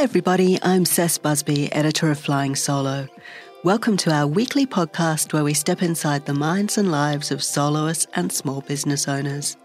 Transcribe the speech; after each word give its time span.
Hi, 0.00 0.04
everybody. 0.04 0.58
I'm 0.62 0.84
Cec 0.84 1.20
Busby, 1.20 1.70
editor 1.74 2.10
of 2.10 2.18
Flying 2.18 2.56
Solo. 2.56 3.06
Welcome 3.64 3.98
to 3.98 4.10
our 4.10 4.26
weekly 4.26 4.66
podcast 4.66 5.34
where 5.34 5.44
we 5.44 5.52
step 5.52 5.82
inside 5.82 6.24
the 6.24 6.32
minds 6.32 6.78
and 6.78 6.90
lives 6.90 7.30
of 7.30 7.42
soloists 7.42 8.06
and 8.14 8.32
small 8.32 8.62
business 8.62 9.06
owners. 9.08 9.58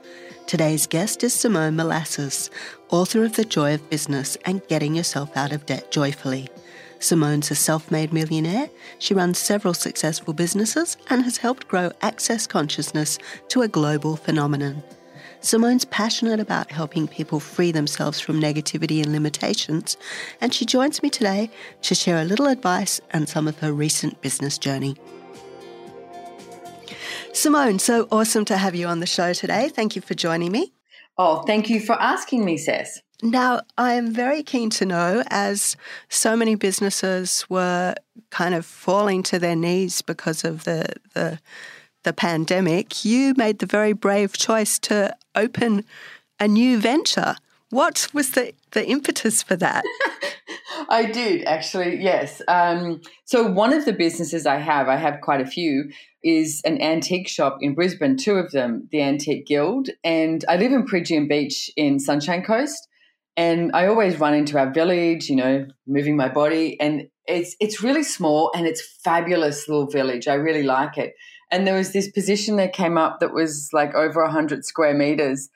Today's 0.46 0.88
guest 0.88 1.24
is 1.24 1.34
Simone 1.34 1.78
Milasas, 1.78 2.50
author 2.90 3.24
of 3.24 3.38
The 3.38 3.46
Joy 3.46 3.76
of 3.76 3.90
Business 3.90 4.36
and 4.44 4.68
Getting 4.68 4.94
Yourself 4.94 5.38
Out 5.38 5.54
of 5.54 5.66
Debt 5.66 5.90
Joyfully. 5.90 6.50
Simone's 7.00 7.50
a 7.50 7.56
self 7.56 7.90
made 7.90 8.12
millionaire. 8.12 8.70
She 9.00 9.14
runs 9.14 9.40
several 9.40 9.74
successful 9.74 10.34
businesses 10.34 10.98
and 11.10 11.24
has 11.24 11.38
helped 11.38 11.70
grow 11.70 11.94
access 12.02 12.46
consciousness 12.46 13.20
to 13.48 13.62
a 13.62 13.70
global 13.70 14.18
phenomenon. 14.18 14.84
Simone's 15.42 15.86
passionate 15.86 16.40
about 16.40 16.72
helping 16.72 17.08
people 17.08 17.40
free 17.40 17.72
themselves 17.72 18.20
from 18.20 18.42
negativity 18.42 19.04
and 19.04 19.12
limitations, 19.12 19.98
and 20.42 20.54
she 20.54 20.66
joins 20.66 21.04
me 21.04 21.10
today 21.10 21.50
to 21.84 21.96
share 21.96 22.20
a 22.20 22.26
little 22.26 22.48
advice 22.48 23.00
and 23.12 23.30
some 23.30 23.48
of 23.48 23.60
her 23.60 23.72
recent 23.72 24.22
business 24.22 24.58
journey. 24.58 24.96
Simone, 27.34 27.80
so 27.80 28.08
awesome 28.12 28.46
to 28.46 28.58
have 28.58 28.76
you 28.76 28.88
on 28.88 29.02
the 29.02 29.06
show 29.06 29.34
today. 29.34 29.70
Thank 29.70 29.96
you 29.96 30.02
for 30.02 30.14
joining 30.14 30.52
me. 30.52 30.72
Oh, 31.18 31.44
thank 31.44 31.70
you 31.70 31.80
for 31.80 31.94
asking 32.02 32.44
me, 32.44 32.58
Cec. 32.58 32.88
Now, 33.24 33.62
I 33.78 33.94
am 33.94 34.12
very 34.12 34.44
keen 34.44 34.70
to 34.72 34.86
know, 34.86 35.24
as 35.28 35.78
so 36.10 36.36
many 36.36 36.56
businesses 36.56 37.46
were 37.50 37.96
kind 38.30 38.54
of 38.54 38.66
falling 38.66 39.24
to 39.24 39.40
their 39.40 39.56
knees 39.56 40.02
because 40.02 40.44
of 40.44 40.66
the, 40.66 40.94
the 41.14 41.40
the 42.06 42.14
pandemic, 42.14 43.04
you 43.04 43.34
made 43.36 43.60
the 43.60 43.66
very 43.66 43.92
brave 43.92 44.34
choice 44.38 44.80
to 44.80 45.14
open 45.36 45.84
a 46.40 46.48
new 46.48 46.80
venture. 46.80 47.36
What 47.72 48.08
was 48.14 48.32
the, 48.32 48.54
the 48.72 48.88
impetus 48.88 49.44
for 49.44 49.58
that? 49.58 49.84
I 50.90 51.06
did 51.06 51.44
actually, 51.46 52.02
yes. 52.02 52.42
Um, 52.48 53.02
so, 53.26 53.48
one 53.48 53.74
of 53.74 53.86
the 53.86 53.94
businesses 53.94 54.46
I 54.46 54.58
have, 54.58 54.88
I 54.88 54.98
have 54.98 55.20
quite 55.22 55.42
a 55.42 55.46
few, 55.46 55.90
is 56.24 56.62
an 56.64 56.82
antique 56.82 57.28
shop 57.28 57.58
in 57.62 57.74
Brisbane, 57.74 58.18
two 58.18 58.36
of 58.36 58.52
them, 58.52 58.88
the 58.92 59.02
Antique 59.02 59.48
Guild. 59.48 59.90
And 60.04 60.46
I 60.48 60.58
live 60.58 60.72
in 60.72 60.86
Peregian 60.86 61.28
Beach 61.28 61.70
in 61.76 62.00
Sunshine 62.00 62.44
Coast. 62.44 62.88
And 63.38 63.72
I 63.74 63.88
always 63.88 64.20
run 64.20 64.34
into 64.34 64.58
our 64.58 64.72
village, 64.72 65.30
you 65.30 65.36
know, 65.36 65.68
moving 65.88 66.16
my 66.16 66.30
body. 66.30 66.80
And 66.80 67.10
it's, 67.28 67.56
it's 67.60 67.84
really 67.84 68.04
small 68.04 68.52
and 68.56 68.66
it's 68.66 68.82
fabulous 69.04 69.68
little 69.68 69.88
village. 69.88 70.28
I 70.28 70.36
really 70.36 70.64
like 70.64 70.98
it. 70.98 71.16
And 71.52 71.66
there 71.66 71.76
was 71.76 71.94
this 71.94 72.10
position 72.10 72.56
that 72.58 72.74
came 72.74 72.98
up 72.98 73.20
that 73.20 73.34
was 73.34 73.70
like 73.72 73.94
over 73.94 74.24
100 74.24 74.66
square 74.66 74.94
meters 74.94 75.50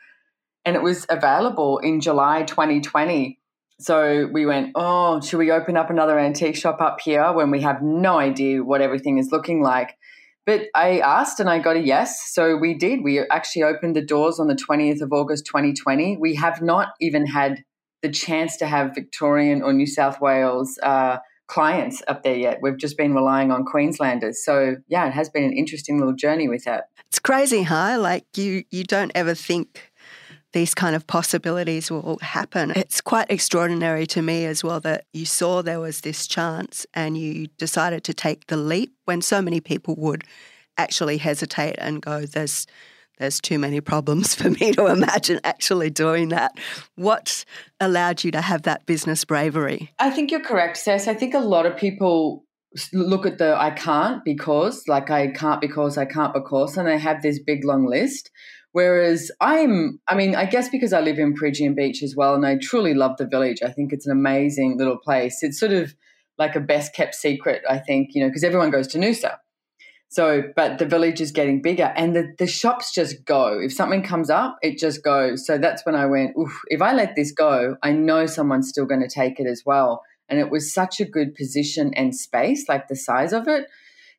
and 0.65 0.75
it 0.75 0.83
was 0.83 1.05
available 1.09 1.79
in 1.79 2.01
July 2.01 2.43
2020. 2.43 3.39
So 3.79 4.27
we 4.31 4.45
went, 4.45 4.71
oh, 4.75 5.21
should 5.21 5.37
we 5.37 5.51
open 5.51 5.77
up 5.77 5.89
another 5.89 6.19
antique 6.19 6.57
shop 6.57 6.81
up 6.81 6.99
here 7.01 7.31
when 7.31 7.49
we 7.49 7.61
have 7.61 7.81
no 7.81 8.19
idea 8.19 8.63
what 8.63 8.81
everything 8.81 9.17
is 9.17 9.31
looking 9.31 9.61
like? 9.61 9.97
But 10.45 10.67
I 10.75 10.99
asked 10.99 11.39
and 11.39 11.49
I 11.49 11.59
got 11.59 11.75
a 11.75 11.79
yes. 11.79 12.31
So 12.31 12.57
we 12.57 12.73
did. 12.73 13.03
We 13.03 13.19
actually 13.19 13.63
opened 13.63 13.95
the 13.95 14.01
doors 14.01 14.39
on 14.39 14.47
the 14.47 14.55
20th 14.55 15.01
of 15.01 15.13
August 15.13 15.45
2020. 15.45 16.17
We 16.17 16.35
have 16.35 16.61
not 16.61 16.89
even 16.99 17.25
had 17.25 17.63
the 18.01 18.09
chance 18.09 18.57
to 18.57 18.65
have 18.65 18.95
Victorian 18.95 19.61
or 19.61 19.73
New 19.73 19.87
South 19.87 20.19
Wales 20.19 20.77
uh, 20.83 21.17
clients 21.49 22.01
up 22.07 22.23
there 22.23 22.35
yet. 22.35 22.59
We've 22.61 22.77
just 22.77 22.97
been 22.97 23.13
relying 23.13 23.51
on 23.51 23.65
Queenslanders. 23.65 24.45
So 24.45 24.77
yeah, 24.87 25.07
it 25.07 25.13
has 25.13 25.29
been 25.29 25.43
an 25.43 25.53
interesting 25.53 25.97
little 25.97 26.13
journey 26.13 26.47
with 26.47 26.63
that. 26.63 26.89
It's 27.07 27.19
crazy, 27.19 27.63
huh? 27.63 27.97
Like 27.99 28.25
you 28.37 28.63
you 28.71 28.83
don't 28.83 29.11
ever 29.15 29.33
think 29.33 29.91
these 30.53 30.73
kind 30.73 30.95
of 30.95 31.05
possibilities 31.05 31.91
will 31.91 32.17
happen. 32.21 32.71
It's 32.75 33.01
quite 33.01 33.29
extraordinary 33.29 34.07
to 34.07 34.21
me 34.21 34.45
as 34.45 34.63
well 34.63 34.79
that 34.79 35.05
you 35.13 35.25
saw 35.25 35.61
there 35.61 35.79
was 35.79 36.01
this 36.01 36.25
chance 36.25 36.87
and 36.93 37.17
you 37.17 37.47
decided 37.57 38.03
to 38.05 38.13
take 38.13 38.47
the 38.47 38.57
leap 38.57 38.93
when 39.05 39.21
so 39.21 39.41
many 39.41 39.59
people 39.59 39.95
would 39.97 40.23
actually 40.77 41.17
hesitate 41.17 41.75
and 41.77 42.01
go, 42.01 42.25
there's 42.25 42.65
there's 43.19 43.39
too 43.39 43.59
many 43.59 43.81
problems 43.81 44.33
for 44.39 44.49
me 44.49 44.71
to 44.71 44.87
imagine 44.87 45.39
actually 45.43 45.89
doing 45.89 46.29
that. 46.29 46.57
What 46.95 47.45
allowed 47.79 48.23
you 48.23 48.31
to 48.31 48.41
have 48.41 48.63
that 48.63 48.85
business 48.85 49.23
bravery? 49.25 49.91
I 49.99 50.09
think 50.09 50.31
you're 50.31 50.39
correct, 50.39 50.77
Cec. 50.77 51.07
I 51.07 51.13
think 51.13 51.33
a 51.33 51.39
lot 51.39 51.65
of 51.65 51.77
people 51.77 52.43
look 52.93 53.25
at 53.25 53.37
the 53.37 53.55
I 53.55 53.71
can't 53.71 54.23
because, 54.23 54.87
like 54.87 55.09
I 55.09 55.27
can't 55.27 55.61
because, 55.61 55.97
I 55.97 56.05
can't 56.05 56.33
because, 56.33 56.77
and 56.77 56.87
they 56.87 56.97
have 56.97 57.21
this 57.21 57.39
big 57.39 57.65
long 57.65 57.85
list. 57.85 58.31
Whereas 58.71 59.31
I'm, 59.41 59.99
I 60.07 60.15
mean, 60.15 60.35
I 60.35 60.45
guess 60.45 60.69
because 60.69 60.93
I 60.93 61.01
live 61.01 61.17
in 61.17 61.33
Peregian 61.33 61.73
Beach 61.75 62.03
as 62.03 62.15
well, 62.15 62.35
and 62.35 62.45
I 62.45 62.57
truly 62.57 62.93
love 62.93 63.17
the 63.17 63.25
village. 63.25 63.63
I 63.63 63.71
think 63.71 63.91
it's 63.91 64.05
an 64.05 64.11
amazing 64.11 64.77
little 64.77 64.97
place. 64.97 65.39
It's 65.41 65.59
sort 65.59 65.71
of 65.71 65.95
like 66.37 66.55
a 66.55 66.59
best 66.59 66.93
kept 66.93 67.15
secret, 67.15 67.63
I 67.67 67.79
think, 67.79 68.09
you 68.13 68.21
know, 68.21 68.29
because 68.29 68.43
everyone 68.43 68.69
goes 68.69 68.87
to 68.89 68.99
Noosa. 68.99 69.37
So, 70.11 70.41
but 70.55 70.79
the 70.79 70.87
village 70.87 71.21
is 71.21 71.31
getting 71.31 71.61
bigger 71.61 71.93
and 71.95 72.15
the, 72.15 72.33
the 72.39 72.47
shops 72.47 72.93
just 72.93 73.23
go. 73.25 73.59
If 73.59 73.71
something 73.71 74.01
comes 74.01 74.31
up, 74.31 74.57
it 74.63 74.79
just 74.79 75.03
goes. 75.03 75.45
So 75.45 75.59
that's 75.59 75.85
when 75.85 75.93
I 75.93 76.07
went, 76.07 76.35
Oof, 76.37 76.59
if 76.67 76.81
I 76.81 76.93
let 76.93 77.15
this 77.15 77.31
go, 77.31 77.75
I 77.83 77.91
know 77.91 78.25
someone's 78.25 78.69
still 78.69 78.85
going 78.85 79.01
to 79.01 79.07
take 79.07 79.39
it 79.39 79.45
as 79.45 79.61
well. 79.65 80.01
And 80.27 80.39
it 80.39 80.49
was 80.49 80.73
such 80.73 80.99
a 80.99 81.05
good 81.05 81.35
position 81.35 81.93
and 81.93 82.15
space, 82.15 82.67
like 82.67 82.87
the 82.87 82.95
size 82.95 83.33
of 83.33 83.47
it. 83.47 83.65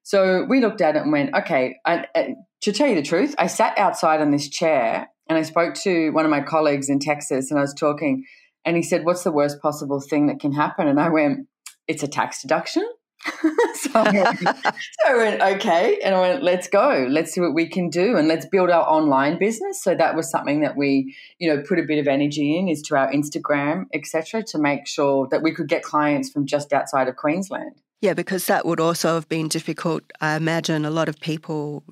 So 0.05 0.47
we 0.49 0.61
looked 0.61 0.81
at 0.81 0.95
it 0.95 1.03
and 1.03 1.13
went, 1.13 1.35
okay, 1.35 1.77
I, 1.85 2.07
I, 2.15 2.35
to 2.63 2.73
tell 2.73 2.89
you 2.89 2.95
the 2.95 3.03
truth, 3.03 3.35
I 3.37 3.49
sat 3.49 3.77
outside 3.77 4.21
on 4.21 4.31
this 4.31 4.49
chair 4.49 5.09
and 5.29 5.39
I 5.39 5.43
spoke 5.43 5.75
to 5.83 6.11
one 6.11 6.25
of 6.25 6.31
my 6.31 6.41
colleagues 6.41 6.89
in 6.89 7.01
Texas 7.01 7.51
and 7.51 7.59
I 7.59 7.63
was 7.63 7.75
talking 7.75 8.25
and 8.65 8.77
he 8.77 8.83
said, 8.83 9.05
what's 9.05 9.25
the 9.25 9.33
worst 9.33 9.61
possible 9.61 10.01
thing 10.01 10.29
that 10.29 10.39
can 10.39 10.53
happen? 10.53 10.87
And 10.87 11.01
I 11.01 11.09
went, 11.09 11.49
it's 11.89 12.03
a 12.03 12.09
tax 12.09 12.43
deduction. 12.43 12.85
so, 13.75 13.91
I 13.95 14.13
went, 14.13 14.39
so 14.39 15.09
I 15.09 15.17
went, 15.17 15.43
okay. 15.57 15.99
And 16.03 16.15
I 16.15 16.21
went, 16.21 16.43
let's 16.43 16.69
go. 16.69 17.07
Let's 17.09 17.33
see 17.33 17.41
what 17.41 17.55
we 17.55 17.69
can 17.69 17.89
do 17.89 18.17
and 18.17 18.29
let's 18.29 18.47
build 18.47 18.71
our 18.71 18.87
online 18.89 19.39
business. 19.39 19.83
So 19.83 19.95
that 19.95 20.15
was 20.15 20.31
something 20.31 20.61
that 20.61 20.77
we, 20.77 21.15
you 21.39 21.55
know, 21.55 21.63
put 21.63 21.79
a 21.79 21.83
bit 21.83 21.99
of 21.99 22.09
energy 22.09 22.59
in 22.59 22.69
is 22.69 22.83
to 22.83 22.97
our 22.97 23.11
Instagram, 23.13 23.87
etc., 23.93 24.43
to 24.45 24.59
make 24.59 24.87
sure 24.87 25.29
that 25.31 25.43
we 25.43 25.55
could 25.55 25.69
get 25.69 25.83
clients 25.83 26.31
from 26.31 26.47
just 26.47 26.73
outside 26.73 27.09
of 27.09 27.17
Queensland. 27.17 27.81
Yeah, 28.01 28.15
because 28.15 28.47
that 28.47 28.65
would 28.65 28.81
also 28.81 29.15
have 29.15 29.29
been 29.29 29.49
difficult. 29.49 30.03
I 30.23 30.35
imagine 30.37 30.87
a 30.87 30.91
lot 30.91 31.11
of 31.11 31.21
people 31.21 31.85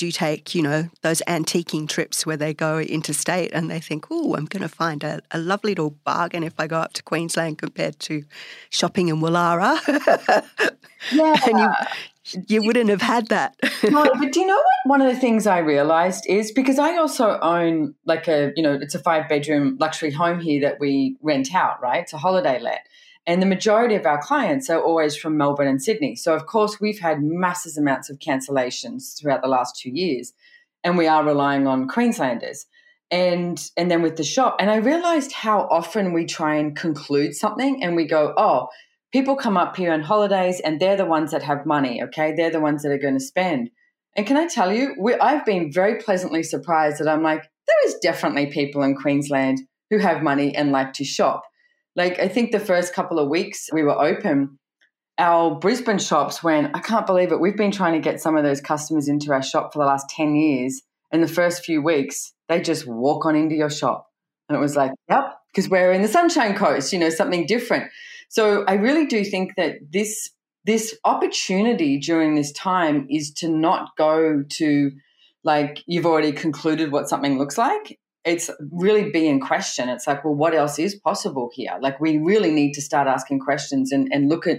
do 0.00 0.10
take, 0.10 0.54
you 0.54 0.62
know, 0.62 0.88
those 1.02 1.20
antiquing 1.28 1.86
trips 1.86 2.24
where 2.24 2.36
they 2.38 2.54
go 2.54 2.78
interstate 2.78 3.52
and 3.52 3.70
they 3.70 3.80
think, 3.80 4.06
oh, 4.10 4.34
I'm 4.34 4.46
going 4.46 4.62
to 4.62 4.68
find 4.68 5.04
a, 5.04 5.20
a, 5.30 5.38
lovely 5.38 5.72
little 5.72 5.90
bargain 5.90 6.42
if 6.42 6.54
I 6.58 6.66
go 6.66 6.78
up 6.78 6.94
to 6.94 7.02
Queensland 7.02 7.58
compared 7.58 7.98
to 8.00 8.24
shopping 8.70 9.08
in 9.08 9.16
Woollahra. 9.16 9.76
yeah. 11.12 11.36
and 11.46 11.58
you, 12.24 12.44
you 12.48 12.62
wouldn't 12.62 12.88
have 12.88 13.02
had 13.02 13.26
that. 13.26 13.56
no, 13.90 14.10
but 14.18 14.32
do 14.32 14.40
you 14.40 14.46
know 14.46 14.56
what? 14.56 14.64
One 14.86 15.02
of 15.02 15.14
the 15.14 15.20
things 15.20 15.46
I 15.46 15.58
realized 15.58 16.24
is 16.26 16.50
because 16.50 16.78
I 16.78 16.96
also 16.96 17.38
own 17.40 17.94
like 18.06 18.26
a, 18.26 18.52
you 18.56 18.62
know, 18.62 18.78
it's 18.80 18.94
a 18.94 19.00
five 19.00 19.28
bedroom 19.28 19.76
luxury 19.78 20.12
home 20.12 20.40
here 20.40 20.62
that 20.62 20.80
we 20.80 21.18
rent 21.20 21.54
out, 21.54 21.82
right? 21.82 22.00
It's 22.00 22.14
a 22.14 22.18
holiday 22.18 22.58
let. 22.58 22.86
And 23.26 23.40
the 23.40 23.46
majority 23.46 23.94
of 23.94 24.06
our 24.06 24.20
clients 24.20 24.70
are 24.70 24.80
always 24.80 25.16
from 25.16 25.36
Melbourne 25.36 25.68
and 25.68 25.82
Sydney. 25.82 26.16
So, 26.16 26.34
of 26.34 26.46
course, 26.46 26.80
we've 26.80 26.98
had 26.98 27.22
massive 27.22 27.72
amounts 27.76 28.10
of 28.10 28.18
cancellations 28.18 29.18
throughout 29.18 29.42
the 29.42 29.48
last 29.48 29.78
two 29.78 29.90
years, 29.90 30.32
and 30.82 30.96
we 30.96 31.06
are 31.06 31.24
relying 31.24 31.66
on 31.66 31.88
Queenslanders. 31.88 32.66
And, 33.10 33.62
and 33.76 33.90
then 33.90 34.02
with 34.02 34.16
the 34.16 34.24
shop, 34.24 34.56
and 34.60 34.70
I 34.70 34.76
realized 34.76 35.32
how 35.32 35.62
often 35.70 36.12
we 36.12 36.24
try 36.24 36.54
and 36.56 36.76
conclude 36.76 37.34
something 37.34 37.82
and 37.82 37.96
we 37.96 38.06
go, 38.06 38.32
oh, 38.36 38.68
people 39.12 39.34
come 39.34 39.56
up 39.56 39.76
here 39.76 39.92
on 39.92 40.02
holidays 40.02 40.60
and 40.60 40.78
they're 40.78 40.96
the 40.96 41.04
ones 41.04 41.32
that 41.32 41.42
have 41.42 41.66
money, 41.66 42.02
okay? 42.04 42.32
They're 42.32 42.50
the 42.50 42.60
ones 42.60 42.82
that 42.82 42.92
are 42.92 42.98
going 42.98 43.18
to 43.18 43.24
spend. 43.24 43.70
And 44.16 44.26
can 44.26 44.36
I 44.36 44.46
tell 44.46 44.72
you, 44.72 44.94
we, 44.98 45.14
I've 45.14 45.44
been 45.44 45.72
very 45.72 45.96
pleasantly 46.00 46.42
surprised 46.42 46.98
that 46.98 47.08
I'm 47.08 47.22
like, 47.22 47.42
there 47.42 47.86
is 47.86 47.96
definitely 47.96 48.46
people 48.46 48.82
in 48.82 48.96
Queensland 48.96 49.60
who 49.90 49.98
have 49.98 50.22
money 50.22 50.54
and 50.54 50.72
like 50.72 50.92
to 50.94 51.04
shop. 51.04 51.42
Like, 51.96 52.18
I 52.18 52.28
think 52.28 52.52
the 52.52 52.60
first 52.60 52.94
couple 52.94 53.18
of 53.18 53.28
weeks 53.28 53.68
we 53.72 53.82
were 53.82 54.00
open, 54.00 54.58
our 55.18 55.54
Brisbane 55.54 55.98
shops 55.98 56.42
went, 56.42 56.74
I 56.74 56.80
can't 56.80 57.06
believe 57.06 57.32
it. 57.32 57.40
We've 57.40 57.56
been 57.56 57.72
trying 57.72 57.92
to 57.92 58.00
get 58.00 58.20
some 58.20 58.36
of 58.36 58.44
those 58.44 58.60
customers 58.60 59.08
into 59.08 59.32
our 59.32 59.42
shop 59.42 59.72
for 59.72 59.78
the 59.80 59.86
last 59.86 60.08
10 60.08 60.34
years. 60.34 60.82
And 61.12 61.22
the 61.22 61.28
first 61.28 61.64
few 61.64 61.82
weeks, 61.82 62.32
they 62.48 62.60
just 62.60 62.86
walk 62.86 63.26
on 63.26 63.36
into 63.36 63.54
your 63.54 63.70
shop. 63.70 64.06
And 64.48 64.56
it 64.56 64.60
was 64.60 64.76
like, 64.76 64.92
yep, 65.08 65.36
because 65.52 65.68
we're 65.68 65.92
in 65.92 66.02
the 66.02 66.08
Sunshine 66.08 66.56
Coast, 66.56 66.92
you 66.92 66.98
know, 66.98 67.10
something 67.10 67.46
different. 67.46 67.90
So 68.28 68.64
I 68.66 68.74
really 68.74 69.06
do 69.06 69.24
think 69.24 69.56
that 69.56 69.76
this 69.92 70.30
this 70.66 70.96
opportunity 71.04 71.98
during 71.98 72.34
this 72.34 72.52
time 72.52 73.06
is 73.08 73.32
to 73.32 73.48
not 73.48 73.96
go 73.96 74.44
to 74.46 74.92
like 75.42 75.82
you've 75.86 76.06
already 76.06 76.32
concluded 76.32 76.92
what 76.92 77.08
something 77.08 77.38
looks 77.38 77.56
like 77.56 77.98
it's 78.24 78.50
really 78.70 79.10
be 79.10 79.26
in 79.26 79.40
question 79.40 79.88
it's 79.88 80.06
like 80.06 80.24
well 80.24 80.34
what 80.34 80.54
else 80.54 80.78
is 80.78 80.94
possible 80.94 81.50
here? 81.52 81.76
Like 81.80 82.00
we 82.00 82.18
really 82.18 82.50
need 82.50 82.72
to 82.74 82.82
start 82.82 83.08
asking 83.08 83.40
questions 83.40 83.92
and, 83.92 84.08
and 84.12 84.28
look 84.28 84.46
at 84.46 84.58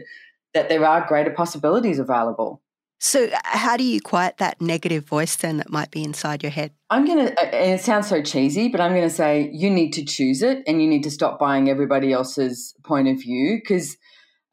that 0.54 0.70
there 0.70 0.86
are 0.86 1.06
greater 1.08 1.32
possibilities 1.32 2.00
available. 2.00 2.62
So 3.00 3.26
uh, 3.26 3.40
how 3.44 3.78
do 3.78 3.84
you 3.84 4.00
quiet 4.00 4.38
that 4.38 4.62
negative 4.62 5.06
voice 5.06 5.36
then 5.36 5.58
that 5.58 5.72
might 5.72 5.90
be 5.90 6.04
inside 6.04 6.44
your 6.44 6.52
head? 6.52 6.72
I'm 6.92 7.06
going 7.06 7.26
to 7.26 7.56
and 7.56 7.80
it 7.80 7.82
sounds 7.82 8.08
so 8.08 8.22
cheesy 8.22 8.68
but 8.68 8.82
i'm 8.82 8.92
going 8.92 9.08
to 9.08 9.16
say 9.16 9.50
you 9.54 9.70
need 9.70 9.92
to 9.94 10.04
choose 10.04 10.42
it 10.42 10.62
and 10.68 10.82
you 10.82 10.90
need 10.90 11.04
to 11.04 11.10
stop 11.10 11.40
buying 11.40 11.70
everybody 11.70 12.12
else's 12.12 12.76
point 12.84 13.08
of 13.08 13.16
view 13.16 13.60
because 13.62 13.96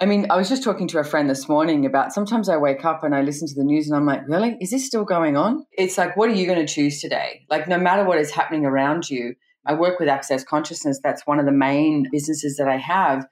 I 0.00 0.06
mean, 0.06 0.26
I 0.30 0.36
was 0.36 0.48
just 0.48 0.62
talking 0.62 0.86
to 0.88 1.00
a 1.00 1.04
friend 1.04 1.28
this 1.28 1.48
morning 1.48 1.84
about 1.84 2.12
sometimes 2.12 2.48
I 2.48 2.56
wake 2.56 2.84
up 2.84 3.02
and 3.02 3.16
I 3.16 3.22
listen 3.22 3.48
to 3.48 3.54
the 3.54 3.64
news 3.64 3.88
and 3.88 3.96
I'm 3.96 4.06
like, 4.06 4.28
really? 4.28 4.56
Is 4.60 4.70
this 4.70 4.86
still 4.86 5.04
going 5.04 5.36
on? 5.36 5.66
It's 5.72 5.98
like, 5.98 6.16
what 6.16 6.30
are 6.30 6.34
you 6.34 6.46
going 6.46 6.64
to 6.64 6.72
choose 6.72 7.00
today? 7.00 7.44
Like, 7.50 7.66
no 7.66 7.78
matter 7.78 8.04
what 8.04 8.18
is 8.18 8.30
happening 8.30 8.64
around 8.64 9.10
you, 9.10 9.34
I 9.66 9.74
work 9.74 9.98
with 9.98 10.08
Access 10.08 10.44
Consciousness. 10.44 11.00
That's 11.02 11.26
one 11.26 11.40
of 11.40 11.46
the 11.46 11.52
main 11.52 12.06
businesses 12.12 12.56
that 12.58 12.68
I 12.68 12.76
have 12.76 13.26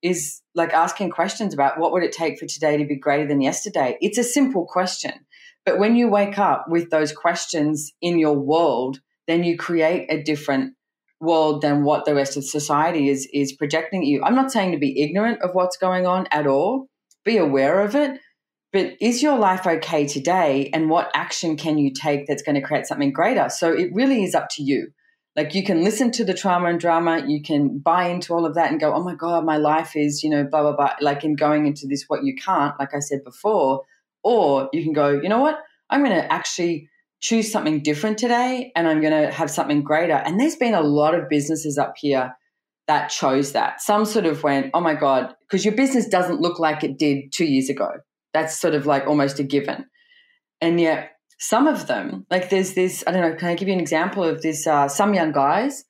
is 0.00 0.40
like 0.54 0.72
asking 0.72 1.10
questions 1.10 1.54
about 1.54 1.78
what 1.80 1.92
would 1.92 2.04
it 2.04 2.12
take 2.12 2.38
for 2.38 2.46
today 2.46 2.76
to 2.76 2.84
be 2.84 2.96
greater 2.96 3.26
than 3.26 3.40
yesterday? 3.40 3.98
It's 4.00 4.18
a 4.18 4.24
simple 4.24 4.64
question. 4.64 5.12
But 5.66 5.78
when 5.80 5.96
you 5.96 6.08
wake 6.08 6.38
up 6.38 6.66
with 6.68 6.90
those 6.90 7.12
questions 7.12 7.92
in 8.00 8.20
your 8.20 8.38
world, 8.38 9.00
then 9.26 9.42
you 9.42 9.56
create 9.56 10.06
a 10.08 10.22
different 10.22 10.74
world 11.22 11.62
than 11.62 11.84
what 11.84 12.04
the 12.04 12.14
rest 12.14 12.36
of 12.36 12.44
society 12.44 13.08
is 13.08 13.28
is 13.32 13.52
projecting 13.52 14.02
you. 14.02 14.22
I'm 14.22 14.34
not 14.34 14.50
saying 14.50 14.72
to 14.72 14.78
be 14.78 15.00
ignorant 15.00 15.40
of 15.40 15.54
what's 15.54 15.76
going 15.76 16.06
on 16.06 16.26
at 16.30 16.46
all. 16.46 16.88
Be 17.24 17.38
aware 17.38 17.80
of 17.80 17.94
it. 17.94 18.20
But 18.72 18.94
is 19.00 19.22
your 19.22 19.38
life 19.38 19.66
okay 19.66 20.06
today? 20.06 20.70
And 20.72 20.90
what 20.90 21.10
action 21.14 21.56
can 21.56 21.78
you 21.78 21.92
take 21.92 22.26
that's 22.26 22.42
going 22.42 22.56
to 22.56 22.60
create 22.60 22.86
something 22.86 23.12
greater? 23.12 23.48
So 23.50 23.72
it 23.72 23.90
really 23.92 24.24
is 24.24 24.34
up 24.34 24.48
to 24.52 24.62
you. 24.62 24.88
Like 25.36 25.54
you 25.54 25.64
can 25.64 25.84
listen 25.84 26.10
to 26.12 26.24
the 26.24 26.34
trauma 26.34 26.68
and 26.68 26.80
drama, 26.80 27.24
you 27.26 27.40
can 27.40 27.78
buy 27.78 28.08
into 28.08 28.34
all 28.34 28.44
of 28.44 28.54
that 28.54 28.70
and 28.70 28.80
go, 28.80 28.92
oh 28.92 29.02
my 29.02 29.14
God, 29.14 29.44
my 29.44 29.56
life 29.56 29.92
is, 29.94 30.22
you 30.22 30.28
know, 30.28 30.44
blah, 30.44 30.62
blah, 30.62 30.76
blah. 30.76 30.94
Like 31.00 31.24
in 31.24 31.36
going 31.36 31.66
into 31.66 31.86
this, 31.86 32.04
what 32.08 32.24
you 32.24 32.34
can't, 32.34 32.78
like 32.78 32.94
I 32.94 32.98
said 32.98 33.24
before. 33.24 33.82
Or 34.24 34.68
you 34.72 34.82
can 34.82 34.92
go, 34.92 35.08
you 35.08 35.28
know 35.28 35.40
what? 35.40 35.58
I'm 35.88 36.04
going 36.04 36.16
to 36.16 36.32
actually 36.32 36.88
choose 37.22 37.50
something 37.50 37.82
different 37.82 38.18
today 38.18 38.72
and 38.74 38.86
I'm 38.88 39.00
going 39.00 39.12
to 39.12 39.32
have 39.32 39.50
something 39.50 39.82
greater. 39.82 40.14
And 40.14 40.38
there's 40.38 40.56
been 40.56 40.74
a 40.74 40.82
lot 40.82 41.14
of 41.14 41.28
businesses 41.28 41.78
up 41.78 41.94
here 41.96 42.34
that 42.88 43.08
chose 43.08 43.52
that. 43.52 43.80
Some 43.80 44.04
sort 44.04 44.26
of 44.26 44.42
went, 44.42 44.72
oh 44.74 44.80
my 44.80 44.94
God, 44.94 45.32
because 45.40 45.64
your 45.64 45.74
business 45.74 46.08
doesn't 46.08 46.40
look 46.40 46.58
like 46.58 46.82
it 46.82 46.98
did 46.98 47.32
two 47.32 47.44
years 47.44 47.70
ago. 47.70 47.90
That's 48.34 48.60
sort 48.60 48.74
of 48.74 48.86
like 48.86 49.06
almost 49.06 49.38
a 49.38 49.44
given. 49.44 49.86
And 50.60 50.80
yet, 50.80 51.10
some 51.38 51.66
of 51.66 51.86
them, 51.86 52.26
like 52.30 52.50
there's 52.50 52.74
this, 52.74 53.02
I 53.06 53.12
don't 53.12 53.22
know, 53.22 53.36
can 53.36 53.48
I 53.48 53.54
give 53.54 53.68
you 53.68 53.74
an 53.74 53.80
example 53.80 54.24
of 54.24 54.42
this? 54.42 54.66
Uh, 54.66 54.88
Sum 54.88 55.14
Yung 55.14 55.32
Guys, 55.32 55.84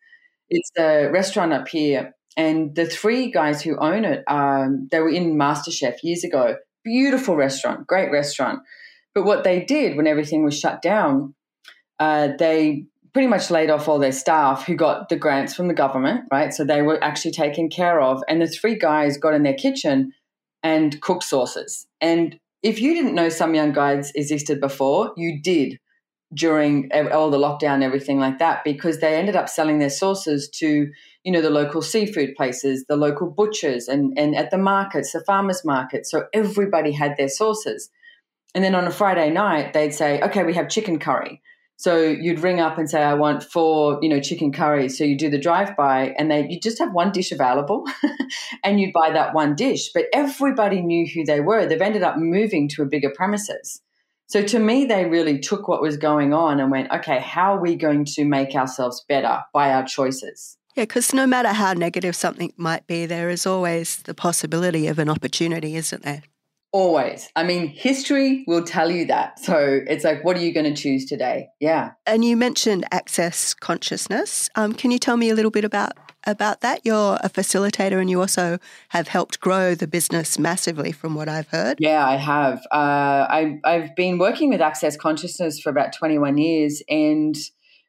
it's 0.49 0.70
a 0.79 1.08
restaurant 1.08 1.52
up 1.52 1.69
here. 1.69 2.14
And 2.37 2.75
the 2.75 2.87
three 2.87 3.31
guys 3.31 3.62
who 3.62 3.76
own 3.79 4.05
it, 4.05 4.25
um, 4.29 4.88
they 4.90 5.00
were 5.00 5.11
in 5.11 5.37
MasterChef 5.37 6.02
years 6.02 6.25
ago. 6.25 6.56
Beautiful 6.84 7.37
restaurant, 7.37 7.87
great 7.87 8.11
restaurant. 8.11 8.61
But 9.14 9.25
what 9.25 9.44
they 9.44 9.64
did 9.64 9.97
when 9.97 10.06
everything 10.06 10.44
was 10.44 10.59
shut 10.59 10.82
down, 10.82 11.35
uh, 11.99 12.31
they 12.38 12.87
pretty 13.12 13.29
much 13.29 13.50
laid 13.50 13.70
off 13.70 13.88
all 13.88 13.99
their 13.99 14.12
staff 14.12 14.64
who 14.67 14.75
got 14.75 15.09
the 15.09 15.17
grants 15.17 15.55
from 15.55 15.69
the 15.69 15.75
government, 15.75 16.25
right? 16.32 16.53
So 16.53 16.64
they 16.64 16.82
were 16.82 17.03
actually 17.05 17.32
taken 17.32 17.69
care 17.69 18.00
of. 18.00 18.23
And 18.29 18.41
the 18.41 18.47
three 18.47 18.79
guys 18.79 19.19
got 19.19 19.35
in 19.35 19.43
their 19.43 19.55
kitchen 19.55 20.12
and 20.62 21.00
cooked 21.03 21.25
sauces. 21.25 21.87
And 22.00 22.38
if 22.62 22.81
you 22.81 22.94
didn't 22.94 23.14
know 23.14 23.29
Sum 23.29 23.55
Yung 23.55 23.73
Guys 23.73 24.12
existed 24.14 24.61
before, 24.61 25.12
you 25.17 25.43
did 25.43 25.79
during 26.35 26.91
all 27.12 27.31
the 27.31 27.38
lockdown 27.38 27.75
and 27.75 27.85
everything 27.85 28.19
like 28.19 28.38
that 28.38 28.65
because 28.65 29.00
they 29.00 29.17
ended 29.17 29.37
up 29.37 29.49
selling 29.49 29.79
their 29.79 29.91
sauces 29.91 30.49
to 30.49 30.91
you 31.25 31.32
know 31.32 31.43
the 31.43 31.50
local 31.50 31.82
seafood 31.82 32.35
places 32.37 32.85
the 32.88 32.97
local 32.97 33.31
butchers 33.31 33.87
and 33.87 34.19
and 34.19 34.35
at 34.35 34.50
the 34.50 34.56
markets 34.56 35.12
the 35.12 35.23
farmers 35.26 35.62
markets 35.62 36.11
so 36.11 36.25
everybody 36.32 36.91
had 36.91 37.15
their 37.19 37.29
sauces 37.29 37.91
and 38.54 38.62
then 38.62 38.75
on 38.75 38.87
a 38.87 38.90
Friday 38.90 39.31
night, 39.31 39.72
they'd 39.72 39.94
say, 39.94 40.20
okay, 40.20 40.44
we 40.44 40.54
have 40.54 40.69
chicken 40.69 40.99
curry. 40.99 41.40
So 41.76 42.00
you'd 42.00 42.38
ring 42.38 42.60
up 42.60 42.78
and 42.78 42.88
say, 42.88 43.02
I 43.02 43.14
want 43.14 43.43
four, 43.43 43.99
you 44.02 44.08
know, 44.08 44.20
chicken 44.20 44.52
curries. 44.52 44.96
So 44.96 45.02
you 45.02 45.19
do 45.19 45.28
the 45.28 45.38
drive 45.38 45.76
by 45.76 46.14
and 46.16 46.31
they 46.31 46.46
you 46.49 46.60
just 46.60 46.78
have 46.78 46.93
one 46.93 47.10
dish 47.10 47.32
available 47.32 47.84
and 48.64 48.81
you'd 48.81 48.93
buy 48.93 49.10
that 49.10 49.34
one 49.34 49.56
dish. 49.56 49.90
But 49.93 50.04
everybody 50.12 50.81
knew 50.81 51.08
who 51.12 51.25
they 51.25 51.40
were. 51.40 51.66
They've 51.66 51.81
ended 51.81 52.04
up 52.04 52.19
moving 52.19 52.69
to 52.69 52.82
a 52.82 52.87
bigger 52.87 53.10
premises. 53.10 53.81
So 54.26 54.43
to 54.44 54.58
me, 54.58 54.84
they 54.84 55.06
really 55.06 55.40
took 55.40 55.66
what 55.66 55.82
was 55.82 55.96
going 55.96 56.32
on 56.32 56.60
and 56.60 56.70
went, 56.70 56.93
okay, 56.93 57.19
how 57.19 57.55
are 57.55 57.60
we 57.60 57.75
going 57.75 58.05
to 58.14 58.25
make 58.25 58.55
ourselves 58.55 59.05
better 59.08 59.40
by 59.52 59.72
our 59.72 59.84
choices? 59.84 60.56
Yeah, 60.76 60.84
because 60.84 61.12
no 61.12 61.26
matter 61.26 61.50
how 61.50 61.72
negative 61.72 62.16
something 62.16 62.52
might 62.56 62.87
be, 62.87 63.06
there 63.06 63.28
is 63.28 63.44
always 63.44 63.96
the 64.05 64.14
possibility 64.14 64.87
of 64.87 64.98
an 64.98 65.10
opportunity, 65.10 65.76
isn't 65.76 66.02
there? 66.02 66.22
Always. 66.72 67.28
I 67.36 67.42
mean, 67.42 67.66
history 67.69 68.44
will 68.46 68.64
tell 68.64 68.90
you 68.90 69.04
that. 69.06 69.38
So 69.38 69.80
it's 69.86 70.04
like, 70.04 70.24
what 70.24 70.38
are 70.38 70.40
you 70.40 70.54
going 70.54 70.74
to 70.74 70.80
choose 70.80 71.04
today? 71.04 71.48
Yeah. 71.60 71.92
And 72.06 72.24
you 72.24 72.34
mentioned 72.34 72.86
access 72.90 73.52
consciousness. 73.52 74.48
Um, 74.56 74.72
can 74.72 74.90
you 74.90 74.98
tell 74.98 75.19
me 75.19 75.28
a 75.28 75.34
little 75.34 75.50
bit 75.50 75.64
about 75.64 75.92
about 76.24 76.62
that? 76.62 76.80
You're 76.84 77.19
a 77.22 77.28
facilitator, 77.28 78.00
and 78.00 78.08
you 78.08 78.20
also 78.20 78.58
have 78.90 79.08
helped 79.08 79.40
grow 79.40 79.74
the 79.74 79.86
business 79.86 80.38
massively, 80.38 80.92
from 80.92 81.14
what 81.14 81.28
I've 81.28 81.48
heard. 81.48 81.78
Yeah, 81.80 82.06
I 82.06 82.16
have. 82.16 82.60
Uh, 82.70 83.26
I, 83.28 83.60
I've 83.64 83.94
been 83.96 84.19
working 84.19 84.48
with 84.48 84.60
access 84.60 84.96
consciousness 84.96 85.60
for 85.60 85.69
about 85.69 85.92
21 85.92 86.38
years, 86.38 86.82
and 86.88 87.36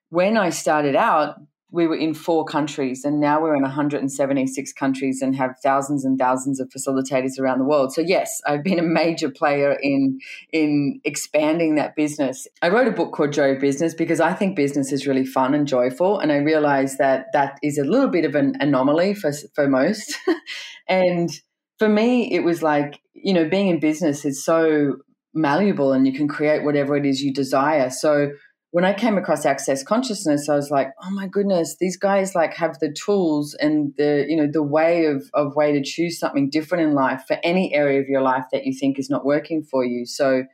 when 0.09 0.35
I 0.35 0.50
started 0.50 0.95
out, 0.95 1.35
we 1.74 1.88
were 1.88 1.96
in 1.96 2.14
four 2.14 2.46
countries 2.46 3.04
and 3.04 3.20
now 3.20 3.42
we're 3.42 3.56
in 3.56 3.64
176 3.64 4.74
countries 4.74 5.24
and 5.24 5.36
have 5.36 5.56
thousands 5.64 6.06
and 6.06 6.20
thousands 6.20 6.60
of 6.60 6.70
facilitators 6.70 7.40
around 7.40 7.58
the 7.58 7.66
world. 7.66 7.92
So 7.92 8.02
yes, 8.02 8.40
I've 8.46 8.64
been 8.64 8.78
a 8.78 8.84
major 8.84 9.30
player 9.30 9.75
in 9.81 10.20
in 10.52 11.02
expanding 11.04 11.74
that 11.75 11.96
business. 11.96 12.48
I 12.62 12.70
wrote 12.70 12.88
a 12.88 12.92
book 12.92 13.12
called 13.12 13.34
Joy 13.34 13.60
Business 13.60 13.96
because 13.96 14.22
I 14.22 14.34
think 14.34 14.56
business 14.56 14.92
is 14.92 15.08
really 15.08 15.25
fun 15.25 15.56
and 15.56 15.68
joyful 15.68 16.20
and 16.20 16.31
I 16.31 16.38
realized 16.38 17.00
that 17.00 17.25
that 17.34 17.58
is 17.64 17.80
a 17.80 17.84
little 17.84 18.09
bit 18.09 18.24
of 18.24 18.36
an 18.36 18.56
anomaly 18.59 19.16
for 19.16 19.31
for 19.56 19.68
most. 19.68 20.16
and 20.88 21.31
for 21.80 21.90
me 21.90 22.31
it 22.31 22.44
was 22.44 22.62
like, 22.62 23.00
you 23.14 23.33
know, 23.33 23.50
being 23.50 23.69
in 23.69 23.80
business 23.80 24.26
is 24.26 24.45
so 24.45 24.97
malleable 25.33 25.92
and 25.92 26.06
you 26.06 26.14
can 26.14 26.28
create 26.28 26.64
whatever 26.64 26.95
it 26.95 27.07
is 27.07 27.24
you 27.24 27.33
desire. 27.33 27.90
So 27.90 28.30
when 28.73 28.85
I 28.85 28.94
came 28.94 29.19
across 29.19 29.45
access 29.45 29.83
consciousness, 29.83 30.49
I 30.49 30.56
was 30.56 30.71
like, 30.71 30.87
oh 31.03 31.11
my 31.11 31.27
goodness, 31.27 31.77
these 31.80 31.95
guys 31.95 32.33
like 32.33 32.56
have 32.56 32.80
the 32.80 32.92
tools 32.92 33.53
and 33.59 33.94
the, 33.99 34.25
you 34.27 34.35
know, 34.35 34.47
the 34.51 34.63
way 34.63 35.06
of, 35.06 35.30
of 35.35 35.56
way 35.56 35.71
to 35.73 35.83
choose 35.83 36.18
something 36.18 36.49
different 36.49 36.83
in 36.83 36.95
life 36.95 37.23
for 37.27 37.37
any 37.44 37.71
area 37.71 38.01
of 38.01 38.07
your 38.07 38.23
life 38.23 38.45
that 38.51 38.65
you 38.65 38.73
think 38.73 38.97
is 38.97 39.11
not 39.11 39.23
working 39.23 39.61
for 39.61 39.85
you. 39.85 40.07
So 40.07 40.45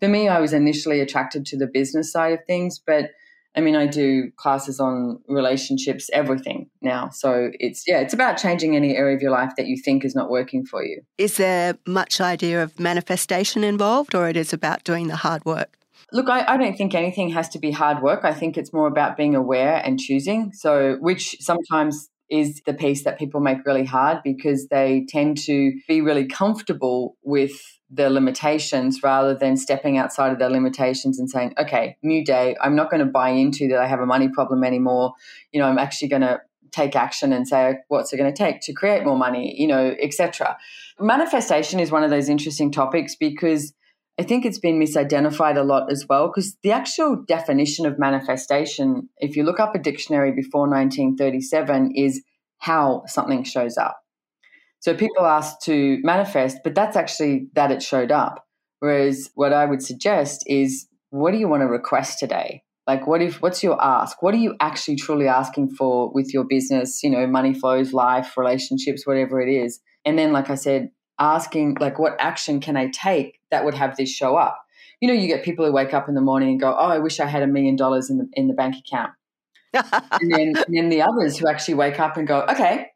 for 0.00 0.08
me, 0.08 0.26
I 0.26 0.40
was 0.40 0.52
initially 0.52 0.98
attracted 1.00 1.46
to 1.46 1.56
the 1.56 1.68
business 1.68 2.10
side 2.10 2.32
of 2.32 2.44
things, 2.48 2.80
but 2.84 3.12
I 3.54 3.60
mean, 3.60 3.76
I 3.76 3.86
do 3.86 4.32
classes 4.36 4.80
on 4.80 5.20
relationships, 5.28 6.10
everything 6.12 6.68
now. 6.82 7.10
So 7.10 7.52
it's, 7.60 7.84
yeah, 7.86 8.00
it's 8.00 8.12
about 8.12 8.38
changing 8.38 8.74
any 8.74 8.96
area 8.96 9.14
of 9.14 9.22
your 9.22 9.30
life 9.30 9.52
that 9.56 9.68
you 9.68 9.76
think 9.76 10.04
is 10.04 10.16
not 10.16 10.30
working 10.30 10.66
for 10.66 10.84
you. 10.84 11.02
Is 11.16 11.36
there 11.36 11.78
much 11.86 12.20
idea 12.20 12.60
of 12.60 12.80
manifestation 12.80 13.62
involved 13.62 14.16
or 14.16 14.28
it 14.28 14.36
is 14.36 14.52
about 14.52 14.82
doing 14.82 15.06
the 15.06 15.16
hard 15.16 15.44
work? 15.44 15.77
Look, 16.12 16.28
I, 16.28 16.44
I, 16.46 16.56
don't 16.56 16.76
think 16.76 16.94
anything 16.94 17.30
has 17.30 17.50
to 17.50 17.58
be 17.58 17.70
hard 17.70 18.02
work. 18.02 18.24
I 18.24 18.32
think 18.32 18.56
it's 18.56 18.72
more 18.72 18.86
about 18.86 19.16
being 19.16 19.34
aware 19.34 19.76
and 19.84 20.00
choosing. 20.00 20.52
So, 20.54 20.96
which 21.00 21.36
sometimes 21.40 22.08
is 22.30 22.62
the 22.66 22.74
piece 22.74 23.04
that 23.04 23.18
people 23.18 23.40
make 23.40 23.58
really 23.66 23.84
hard 23.84 24.18
because 24.22 24.68
they 24.68 25.06
tend 25.08 25.38
to 25.38 25.72
be 25.86 26.00
really 26.00 26.26
comfortable 26.26 27.16
with 27.22 27.52
their 27.90 28.10
limitations 28.10 29.02
rather 29.02 29.34
than 29.34 29.56
stepping 29.56 29.96
outside 29.96 30.32
of 30.32 30.38
their 30.38 30.50
limitations 30.50 31.18
and 31.18 31.30
saying, 31.30 31.54
okay, 31.58 31.96
new 32.02 32.24
day. 32.24 32.54
I'm 32.60 32.76
not 32.76 32.90
going 32.90 33.04
to 33.04 33.10
buy 33.10 33.30
into 33.30 33.68
that 33.68 33.78
I 33.78 33.86
have 33.86 34.00
a 34.00 34.06
money 34.06 34.28
problem 34.28 34.62
anymore. 34.62 35.14
You 35.52 35.60
know, 35.60 35.66
I'm 35.66 35.78
actually 35.78 36.08
going 36.08 36.22
to 36.22 36.40
take 36.70 36.94
action 36.96 37.32
and 37.32 37.48
say 37.48 37.76
what's 37.88 38.12
it 38.12 38.16
going 38.16 38.32
to 38.32 38.36
take 38.36 38.60
to 38.60 38.72
create 38.72 39.04
more 39.04 39.16
money 39.16 39.54
you 39.58 39.66
know 39.66 39.94
etc 40.00 40.56
manifestation 41.00 41.80
is 41.80 41.90
one 41.90 42.04
of 42.04 42.10
those 42.10 42.28
interesting 42.28 42.70
topics 42.70 43.14
because 43.14 43.72
I 44.18 44.24
think 44.24 44.44
it's 44.44 44.58
been 44.58 44.80
misidentified 44.80 45.56
a 45.56 45.62
lot 45.62 45.92
as 45.92 46.06
well 46.08 46.28
because 46.28 46.56
the 46.62 46.72
actual 46.72 47.22
definition 47.26 47.86
of 47.86 47.98
manifestation, 47.98 49.08
if 49.18 49.36
you 49.36 49.44
look 49.44 49.60
up 49.60 49.74
a 49.74 49.78
dictionary 49.78 50.32
before 50.32 50.68
1937, 50.68 51.92
is 51.94 52.22
how 52.58 53.04
something 53.06 53.44
shows 53.44 53.76
up. 53.78 53.96
So 54.80 54.94
people 54.94 55.24
ask 55.24 55.60
to 55.62 55.98
manifest, 56.02 56.58
but 56.64 56.74
that's 56.74 56.96
actually 56.96 57.48
that 57.54 57.70
it 57.70 57.82
showed 57.82 58.10
up. 58.10 58.44
Whereas 58.80 59.30
what 59.34 59.52
I 59.52 59.64
would 59.64 59.82
suggest 59.82 60.42
is 60.46 60.86
what 61.10 61.32
do 61.32 61.38
you 61.38 61.48
want 61.48 61.62
to 61.62 61.66
request 61.66 62.18
today? 62.18 62.62
Like, 62.86 63.06
what 63.06 63.20
if, 63.20 63.42
what's 63.42 63.62
your 63.62 63.82
ask? 63.82 64.22
What 64.22 64.34
are 64.34 64.38
you 64.38 64.54
actually 64.60 64.96
truly 64.96 65.28
asking 65.28 65.70
for 65.70 66.10
with 66.12 66.32
your 66.32 66.44
business? 66.44 67.02
You 67.02 67.10
know, 67.10 67.26
money 67.26 67.54
flows, 67.54 67.92
life, 67.92 68.36
relationships, 68.36 69.06
whatever 69.06 69.40
it 69.40 69.52
is. 69.52 69.80
And 70.04 70.18
then, 70.18 70.32
like 70.32 70.48
I 70.48 70.54
said, 70.54 70.90
asking, 71.18 71.76
like, 71.80 71.98
what 71.98 72.16
action 72.18 72.60
can 72.60 72.76
I 72.76 72.88
take 72.88 73.40
that 73.50 73.64
would 73.64 73.74
have 73.74 73.96
this 73.96 74.10
show 74.10 74.36
up? 74.36 74.60
You 75.00 75.08
know, 75.08 75.14
you 75.14 75.28
get 75.28 75.44
people 75.44 75.64
who 75.64 75.72
wake 75.72 75.94
up 75.94 76.08
in 76.08 76.14
the 76.14 76.20
morning 76.20 76.50
and 76.50 76.60
go, 76.60 76.74
oh, 76.76 76.88
I 76.88 76.98
wish 76.98 77.20
I 77.20 77.26
had 77.26 77.42
a 77.42 77.46
million 77.46 77.76
dollars 77.76 78.10
in 78.10 78.18
the, 78.18 78.28
in 78.32 78.48
the 78.48 78.54
bank 78.54 78.76
account. 78.76 79.12
and, 79.72 80.32
then, 80.32 80.54
and 80.56 80.76
then 80.76 80.88
the 80.88 81.02
others 81.02 81.38
who 81.38 81.48
actually 81.48 81.74
wake 81.74 82.00
up 82.00 82.16
and 82.16 82.26
go, 82.26 82.44
okay, 82.48 82.88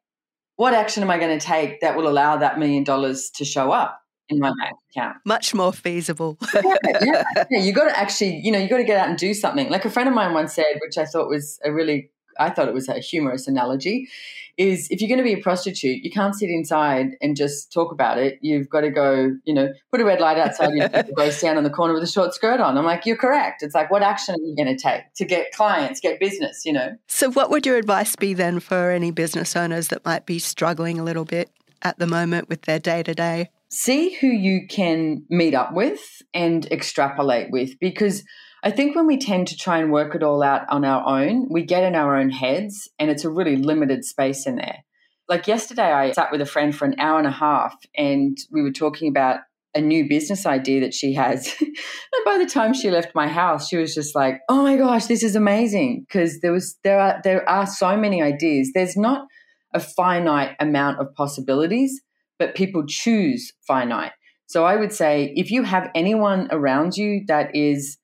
what 0.57 0.75
action 0.75 1.03
am 1.03 1.11
I 1.11 1.19
going 1.19 1.39
to 1.39 1.45
take 1.45 1.81
that 1.81 1.97
will 1.97 2.09
allow 2.09 2.37
that 2.37 2.59
million 2.59 2.85
dollars 2.85 3.31
to 3.37 3.45
show 3.45 3.71
up? 3.71 4.03
in 4.29 4.39
my 4.39 4.53
bank 4.59 4.77
account. 4.91 5.17
Much 5.25 5.55
more 5.55 5.73
feasible. 5.73 6.39
yeah, 6.55 6.75
yeah, 7.03 7.25
yeah. 7.51 7.59
You 7.59 7.73
got 7.73 7.85
to 7.85 7.99
actually, 7.99 8.41
you 8.43 8.51
know, 8.51 8.59
you 8.59 8.69
got 8.69 8.79
to 8.79 8.85
get 8.85 8.99
out 8.99 9.09
and 9.09 9.19
do 9.19 9.35
something. 9.35 9.69
Like 9.69 9.85
a 9.85 9.91
friend 9.91 10.09
of 10.09 10.15
mine 10.15 10.33
once 10.33 10.55
said, 10.55 10.79
which 10.81 10.99
I 10.99 11.05
thought 11.05 11.29
was 11.29 11.59
a 11.65 11.73
really, 11.73 12.11
I 12.39 12.51
thought 12.51 12.69
it 12.69 12.75
was 12.75 12.89
a 12.89 12.99
humorous 12.99 13.47
analogy, 13.47 14.09
is 14.57 14.89
if 14.91 15.01
you're 15.01 15.09
going 15.09 15.19
to 15.19 15.25
be 15.25 15.33
a 15.33 15.43
prostitute, 15.43 16.05
you 16.05 16.11
can't 16.11 16.35
sit 16.35 16.51
inside 16.51 17.17
and 17.21 17.37
just 17.37 17.73
talk 17.73 17.93
about 17.93 18.19
it. 18.19 18.39
You've 18.43 18.69
got 18.69 18.83
to 18.83 18.91
go, 18.91 19.33
you 19.45 19.55
know, 19.55 19.69
put 19.91 20.01
a 20.01 20.05
red 20.05 20.21
light 20.21 20.39
outside 20.39 20.71
and 20.71 21.15
go 21.17 21.31
stand 21.31 21.59
on 21.59 21.65
the 21.65 21.71
corner 21.71 21.95
with 21.95 22.03
a 22.03 22.07
short 22.07 22.35
skirt 22.35 22.61
on. 22.61 22.77
I'm 22.77 22.85
like, 22.85 23.07
you're 23.07 23.17
correct. 23.17 23.63
It's 23.63 23.75
like, 23.75 23.91
what 23.91 24.03
action 24.03 24.35
are 24.35 24.39
you 24.39 24.55
going 24.57 24.77
to 24.77 24.83
take 24.83 25.13
to 25.15 25.25
get 25.25 25.53
clients, 25.53 26.01
get 26.01 26.21
business, 26.21 26.63
you 26.65 26.73
know? 26.73 26.97
So, 27.09 27.31
what 27.31 27.51
would 27.51 27.67
your 27.67 27.77
advice 27.77 28.17
be 28.17 28.35
then 28.35 28.61
for 28.61 28.91
any 28.91 29.11
business 29.11 29.57
owners 29.57 29.89
that 29.89 30.05
might 30.05 30.27
be 30.27 30.39
struggling 30.39 30.99
a 30.99 31.05
little 31.05 31.25
bit 31.25 31.51
at 31.83 31.99
the 31.99 32.07
moment 32.07 32.49
with 32.49 32.63
their 32.63 32.79
day 32.79 33.03
to 33.03 33.15
day? 33.15 33.51
see 33.73 34.13
who 34.17 34.27
you 34.27 34.67
can 34.69 35.25
meet 35.31 35.55
up 35.55 35.73
with 35.73 36.21
and 36.35 36.67
extrapolate 36.67 37.51
with 37.51 37.81
because 37.81 38.23
I 38.63 38.71
think 38.71 38.95
when 38.95 39.07
we 39.07 39.19
tend 39.19 39.49
to 39.49 39.57
try 39.57 39.79
and 39.79 39.93
work 39.93 40.15
it 40.15 40.23
all 40.23 40.43
out 40.43 40.63
on 40.69 40.85
our 40.85 41.05
own, 41.07 41.49
we 41.51 41.63
get 41.63 41.85
in 41.85 41.95
our 41.95 42.17
own 42.17 42.31
heads 42.31 42.89
and 42.99 43.11
it's 43.11 43.25
a 43.25 43.31
really 43.31 43.57
limited 43.57 44.05
space 44.05 44.47
in 44.47 44.57
there. 44.57 44.85
Like 45.29 45.49
yesterday, 45.49 45.93
I 45.93 46.13
sat 46.13 46.31
with 46.31 46.41
a 46.41 46.47
friend 46.47 46.75
for 46.75 46.85
an 46.85 46.99
hour 46.99 47.19
and 47.19 47.27
a 47.27 47.33
half 47.33 47.75
and 47.97 48.37
we 48.51 48.63
were 48.63 48.73
talking 48.73 49.09
about 49.09 49.41
a 49.75 49.81
new 49.81 50.07
business 50.07 50.45
idea 50.45 50.81
that 50.81 50.95
she 50.95 51.15
has. 51.15 51.55
and 51.61 52.25
by 52.25 52.39
the 52.39 52.47
time 52.47 52.75
she 52.75 52.91
left 52.91 53.15
my 53.15 53.27
house, 53.27 53.69
she 53.69 53.79
was 53.79 53.95
just 53.95 54.15
like, 54.15 54.41
"Oh 54.51 54.63
my 54.63 54.77
gosh, 54.77 55.07
this 55.07 55.23
is 55.23 55.35
amazing!" 55.35 56.05
Because 56.07 56.41
there 56.41 56.53
was 56.53 56.77
there 56.85 57.01
are 57.01 57.21
there 57.25 57.49
are 57.49 57.67
so 57.67 57.97
many 57.97 58.21
ideas. 58.21 58.73
There's 58.75 58.99
not 58.99 59.27
a 59.73 59.81
finite 59.81 60.55
amount 60.61 61.01
of 61.01 61.15
possibilities 61.15 62.03
but 62.43 62.57
people 62.57 62.85
choose 62.85 63.53
finite. 63.69 64.11
So 64.47 64.65
I 64.65 64.75
would 64.75 64.93
say 64.93 65.33
if 65.37 65.53
you 65.53 65.63
have 65.63 65.91
anyone 65.95 66.49
around 66.51 66.97
you 66.97 67.23
that 67.29 67.55
is 67.55 67.99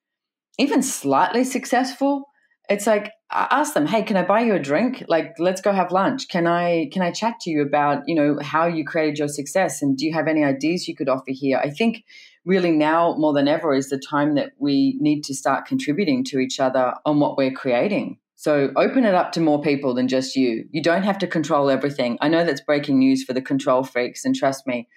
even 0.59 0.83
slightly 0.83 1.45
successful, 1.45 2.29
it's 2.69 2.87
like 2.87 3.13
I 3.31 3.47
ask 3.51 3.75
them, 3.75 3.87
"Hey, 3.87 4.03
can 4.03 4.17
I 4.17 4.25
buy 4.25 4.41
you 4.41 4.55
a 4.55 4.59
drink? 4.59 5.05
Like 5.09 5.35
let's 5.39 5.61
go 5.61 5.73
have 5.73 5.93
lunch. 5.93 6.29
Can 6.29 6.47
I 6.47 6.89
can 6.93 7.03
I 7.03 7.11
chat 7.13 7.41
to 7.41 7.51
you 7.51 7.63
about, 7.63 8.03
you 8.07 8.15
know, 8.15 8.39
how 8.43 8.67
you 8.67 8.85
created 8.85 9.19
your 9.19 9.29
success 9.29 9.81
and 9.83 9.97
do 9.97 10.07
you 10.07 10.13
have 10.13 10.29
any 10.29 10.45
ideas 10.45 10.89
you 10.89 10.95
could 10.97 11.09
offer 11.09 11.31
here?" 11.31 11.59
I 11.63 11.71
think 11.71 12.05
really 12.45 12.71
now 12.73 13.15
more 13.19 13.33
than 13.33 13.49
ever 13.49 13.75
is 13.75 13.89
the 13.91 13.99
time 13.99 14.35
that 14.35 14.53
we 14.59 14.97
need 15.01 15.23
to 15.25 15.35
start 15.35 15.67
contributing 15.67 16.25
to 16.25 16.39
each 16.39 16.59
other 16.61 16.95
on 17.05 17.21
what 17.21 17.37
we're 17.37 17.51
creating. 17.53 18.19
So 18.37 18.71
open 18.77 19.05
it 19.05 19.15
up 19.15 19.33
to 19.33 19.41
more 19.41 19.61
people 19.61 19.95
than 19.95 20.09
just 20.09 20.37
you. 20.37 20.65
You 20.71 20.83
don't 20.83 21.03
have 21.03 21.19
to 21.19 21.27
control 21.27 21.69
everything. 21.71 22.17
I 22.21 22.29
know 22.29 22.45
that's 22.45 22.61
breaking 22.61 22.99
news 22.99 23.25
for 23.25 23.33
the 23.33 23.43
control 23.43 23.83
freaks, 23.85 24.25
and 24.25 24.35
trust 24.35 24.67
me, 24.67 24.89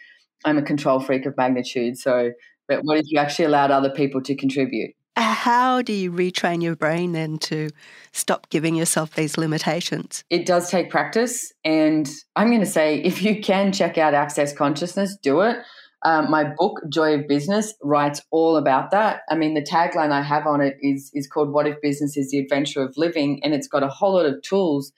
I'm 0.45 0.57
a 0.57 0.61
control 0.61 0.99
freak 0.99 1.25
of 1.25 1.35
magnitude. 1.37 1.97
So, 1.97 2.31
but 2.67 2.81
what 2.83 2.97
if 2.99 3.05
you 3.07 3.19
actually 3.19 3.45
allowed 3.45 3.71
other 3.71 3.89
people 3.89 4.21
to 4.23 4.35
contribute? 4.35 4.91
How 5.17 5.81
do 5.81 5.91
you 5.91 6.11
retrain 6.11 6.63
your 6.63 6.75
brain 6.75 7.11
then 7.11 7.37
to 7.39 7.69
stop 8.13 8.49
giving 8.49 8.75
yourself 8.75 9.15
these 9.15 9.37
limitations? 9.37 10.23
It 10.29 10.45
does 10.45 10.69
take 10.69 10.89
practice. 10.89 11.51
And 11.65 12.09
I'm 12.35 12.47
going 12.47 12.61
to 12.61 12.65
say 12.65 13.01
if 13.01 13.21
you 13.21 13.41
can 13.41 13.73
check 13.73 13.97
out 13.97 14.13
Access 14.13 14.53
Consciousness, 14.53 15.17
do 15.21 15.41
it. 15.41 15.57
Um, 16.03 16.31
my 16.31 16.45
book, 16.57 16.81
Joy 16.89 17.15
of 17.15 17.27
Business, 17.27 17.73
writes 17.83 18.21
all 18.31 18.57
about 18.57 18.89
that. 18.91 19.21
I 19.29 19.35
mean, 19.35 19.53
the 19.53 19.61
tagline 19.61 20.11
I 20.11 20.23
have 20.23 20.47
on 20.47 20.59
it 20.59 20.77
is 20.81 21.11
is 21.13 21.27
called 21.27 21.51
"What 21.51 21.67
if 21.67 21.79
business 21.81 22.17
is 22.17 22.31
the 22.31 22.39
adventure 22.39 22.81
of 22.81 22.97
living?" 22.97 23.39
and 23.43 23.53
it's 23.53 23.67
got 23.67 23.83
a 23.83 23.87
whole 23.87 24.13
lot 24.13 24.25
of 24.25 24.41
tools 24.41 24.91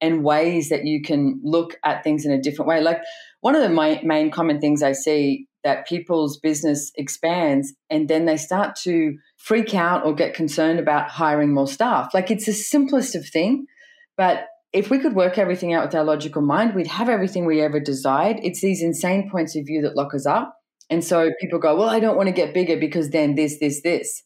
and 0.00 0.24
ways 0.24 0.68
that 0.70 0.84
you 0.84 1.02
can 1.02 1.40
look 1.42 1.78
at 1.84 2.02
things 2.02 2.24
in 2.24 2.32
a 2.32 2.40
different 2.40 2.68
way. 2.68 2.80
Like 2.80 3.00
one 3.40 3.54
of 3.54 3.62
the 3.62 3.68
my, 3.68 4.00
main 4.02 4.30
common 4.30 4.60
things 4.60 4.82
I 4.82 4.92
see 4.92 5.46
that 5.64 5.86
people's 5.86 6.38
business 6.38 6.92
expands 6.94 7.74
and 7.90 8.08
then 8.08 8.24
they 8.24 8.36
start 8.36 8.76
to 8.76 9.18
freak 9.46 9.76
out 9.76 10.04
or 10.04 10.12
get 10.12 10.34
concerned 10.34 10.80
about 10.80 11.08
hiring 11.08 11.54
more 11.54 11.68
staff. 11.68 12.12
Like 12.12 12.32
it's 12.32 12.46
the 12.46 12.52
simplest 12.52 13.14
of 13.14 13.24
thing, 13.24 13.66
but 14.16 14.46
if 14.72 14.90
we 14.90 14.98
could 14.98 15.14
work 15.14 15.38
everything 15.38 15.72
out 15.72 15.86
with 15.86 15.94
our 15.94 16.02
logical 16.02 16.42
mind, 16.42 16.74
we'd 16.74 16.88
have 16.88 17.08
everything 17.08 17.46
we 17.46 17.60
ever 17.60 17.78
desired. 17.78 18.38
It's 18.42 18.60
these 18.60 18.82
insane 18.82 19.30
points 19.30 19.54
of 19.54 19.64
view 19.64 19.82
that 19.82 19.94
lock 19.94 20.14
us 20.14 20.26
up. 20.26 20.56
And 20.90 21.04
so 21.04 21.30
people 21.40 21.60
go, 21.60 21.76
well, 21.76 21.88
I 21.88 22.00
don't 22.00 22.16
want 22.16 22.26
to 22.26 22.34
get 22.34 22.54
bigger 22.54 22.76
because 22.76 23.10
then 23.10 23.36
this, 23.36 23.60
this, 23.60 23.82
this, 23.82 24.24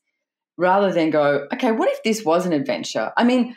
rather 0.56 0.90
than 0.90 1.10
go, 1.10 1.46
okay, 1.52 1.70
what 1.70 1.90
if 1.90 2.02
this 2.02 2.24
was 2.24 2.46
an 2.46 2.54
adventure? 2.54 3.12
I 3.14 3.24
mean, 3.24 3.54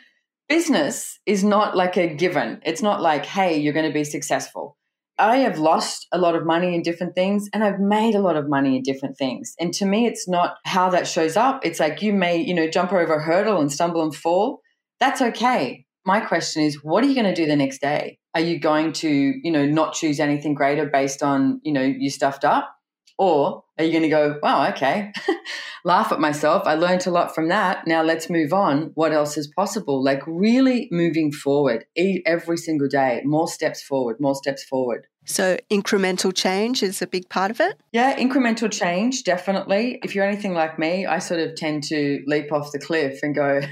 business 0.50 1.18
is 1.24 1.42
not 1.42 1.74
like 1.74 1.96
a 1.96 2.14
given. 2.14 2.60
It's 2.66 2.82
not 2.82 3.00
like, 3.00 3.24
hey, 3.24 3.56
you're 3.56 3.72
going 3.72 3.88
to 3.88 3.94
be 3.94 4.04
successful. 4.04 4.76
I 5.18 5.38
have 5.38 5.58
lost 5.58 6.06
a 6.12 6.18
lot 6.18 6.34
of 6.34 6.44
money 6.44 6.74
in 6.74 6.82
different 6.82 7.14
things 7.14 7.48
and 7.52 7.62
I've 7.62 7.78
made 7.78 8.14
a 8.14 8.20
lot 8.20 8.36
of 8.36 8.48
money 8.48 8.76
in 8.76 8.82
different 8.82 9.16
things. 9.16 9.54
And 9.60 9.72
to 9.74 9.86
me, 9.86 10.06
it's 10.06 10.28
not 10.28 10.56
how 10.64 10.90
that 10.90 11.06
shows 11.06 11.36
up. 11.36 11.64
It's 11.64 11.80
like 11.80 12.02
you 12.02 12.12
may, 12.12 12.38
you 12.38 12.54
know, 12.54 12.68
jump 12.68 12.92
over 12.92 13.14
a 13.14 13.22
hurdle 13.22 13.60
and 13.60 13.72
stumble 13.72 14.02
and 14.02 14.14
fall. 14.14 14.60
That's 14.98 15.22
okay 15.22 15.84
my 16.04 16.20
question 16.20 16.62
is 16.62 16.82
what 16.82 17.02
are 17.04 17.06
you 17.06 17.14
going 17.14 17.26
to 17.26 17.34
do 17.34 17.46
the 17.46 17.56
next 17.56 17.80
day 17.80 18.18
are 18.34 18.40
you 18.40 18.58
going 18.58 18.92
to 18.92 19.08
you 19.08 19.50
know 19.50 19.66
not 19.66 19.94
choose 19.94 20.20
anything 20.20 20.54
greater 20.54 20.86
based 20.86 21.22
on 21.22 21.60
you 21.64 21.72
know 21.72 21.82
you 21.82 22.10
stuffed 22.10 22.44
up 22.44 22.74
or 23.18 23.63
are 23.78 23.84
you 23.84 23.90
going 23.90 24.02
to 24.02 24.08
go 24.08 24.38
wow 24.42 24.68
okay 24.68 25.12
laugh 25.84 26.12
at 26.12 26.20
myself 26.20 26.62
i 26.66 26.74
learned 26.74 27.06
a 27.06 27.10
lot 27.10 27.34
from 27.34 27.48
that 27.48 27.86
now 27.86 28.02
let's 28.02 28.30
move 28.30 28.52
on 28.52 28.90
what 28.94 29.12
else 29.12 29.36
is 29.36 29.48
possible 29.54 30.02
like 30.02 30.22
really 30.26 30.88
moving 30.90 31.32
forward 31.32 31.84
every 32.26 32.56
single 32.56 32.88
day 32.88 33.20
more 33.24 33.48
steps 33.48 33.82
forward 33.82 34.16
more 34.20 34.34
steps 34.34 34.64
forward 34.64 35.06
so, 35.26 35.56
incremental 35.70 36.34
change 36.34 36.82
is 36.82 37.00
a 37.00 37.06
big 37.06 37.30
part 37.30 37.50
of 37.50 37.58
it? 37.58 37.80
Yeah, 37.92 38.14
incremental 38.16 38.70
change, 38.70 39.24
definitely. 39.24 39.98
If 40.02 40.14
you're 40.14 40.26
anything 40.26 40.52
like 40.52 40.78
me, 40.78 41.06
I 41.06 41.18
sort 41.18 41.40
of 41.40 41.54
tend 41.54 41.82
to 41.84 42.22
leap 42.26 42.52
off 42.52 42.72
the 42.72 42.78
cliff 42.78 43.20
and 43.22 43.34
go, 43.34 43.62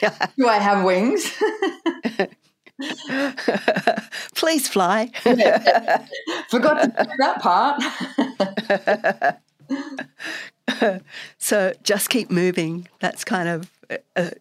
Do 0.36 0.48
I 0.48 0.58
have 0.58 0.84
wings? 0.84 1.32
Please 4.34 4.68
fly. 4.68 5.10
Forgot 6.50 6.82
to 6.82 7.08
that 7.18 7.40
part. 7.40 9.38
so, 11.38 11.72
just 11.82 12.10
keep 12.10 12.30
moving. 12.30 12.88
That's 13.00 13.24
kind 13.24 13.48
of 13.48 13.70
a, 14.16 14.32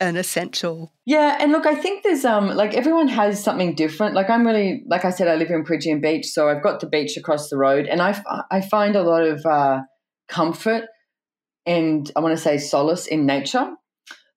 an 0.00 0.16
essential. 0.16 0.92
Yeah, 1.04 1.36
and 1.40 1.52
look, 1.52 1.66
I 1.66 1.74
think 1.74 2.02
there's 2.02 2.24
um 2.24 2.48
like 2.48 2.74
everyone 2.74 3.08
has 3.08 3.42
something 3.42 3.74
different. 3.74 4.14
Like 4.14 4.30
I'm 4.30 4.46
really 4.46 4.82
like 4.86 5.04
I 5.04 5.10
said, 5.10 5.28
I 5.28 5.36
live 5.36 5.50
in 5.50 5.64
Peregian 5.64 6.00
Beach, 6.00 6.26
so 6.26 6.48
I've 6.48 6.62
got 6.62 6.80
the 6.80 6.86
beach 6.86 7.16
across 7.16 7.48
the 7.48 7.56
road, 7.56 7.86
and 7.86 8.02
I 8.02 8.20
I 8.50 8.60
find 8.60 8.96
a 8.96 9.02
lot 9.02 9.22
of 9.22 9.44
uh, 9.46 9.80
comfort 10.28 10.84
and 11.66 12.10
I 12.14 12.20
want 12.20 12.36
to 12.36 12.42
say 12.42 12.58
solace 12.58 13.06
in 13.06 13.26
nature. 13.26 13.68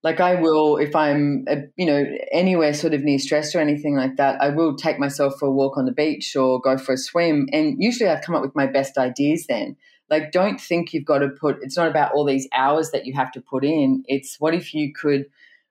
Like 0.01 0.21
I 0.21 0.35
will, 0.35 0.77
if 0.77 0.95
I'm 0.95 1.45
uh, 1.49 1.57
you 1.75 1.85
know 1.85 2.05
anywhere 2.31 2.73
sort 2.73 2.93
of 2.93 3.03
near 3.03 3.19
stress 3.19 3.53
or 3.53 3.59
anything 3.59 3.95
like 3.95 4.15
that, 4.15 4.41
I 4.41 4.49
will 4.49 4.75
take 4.75 4.97
myself 4.97 5.33
for 5.39 5.47
a 5.47 5.51
walk 5.51 5.77
on 5.77 5.85
the 5.85 5.91
beach 5.91 6.35
or 6.35 6.59
go 6.61 6.77
for 6.77 6.93
a 6.93 6.97
swim, 6.97 7.47
and 7.51 7.75
usually 7.79 8.09
I 8.09 8.19
come 8.19 8.35
up 8.35 8.41
with 8.41 8.55
my 8.55 8.65
best 8.65 8.97
ideas 8.97 9.45
then 9.47 9.75
like 10.09 10.31
don't 10.31 10.59
think 10.59 10.93
you've 10.93 11.05
got 11.05 11.19
to 11.19 11.29
put 11.29 11.57
it's 11.61 11.77
not 11.77 11.87
about 11.87 12.11
all 12.13 12.25
these 12.25 12.47
hours 12.53 12.91
that 12.91 13.05
you 13.05 13.13
have 13.13 13.31
to 13.33 13.41
put 13.41 13.63
in. 13.63 14.03
It's 14.07 14.37
what 14.39 14.53
if 14.53 14.73
you 14.73 14.93
could 14.93 15.25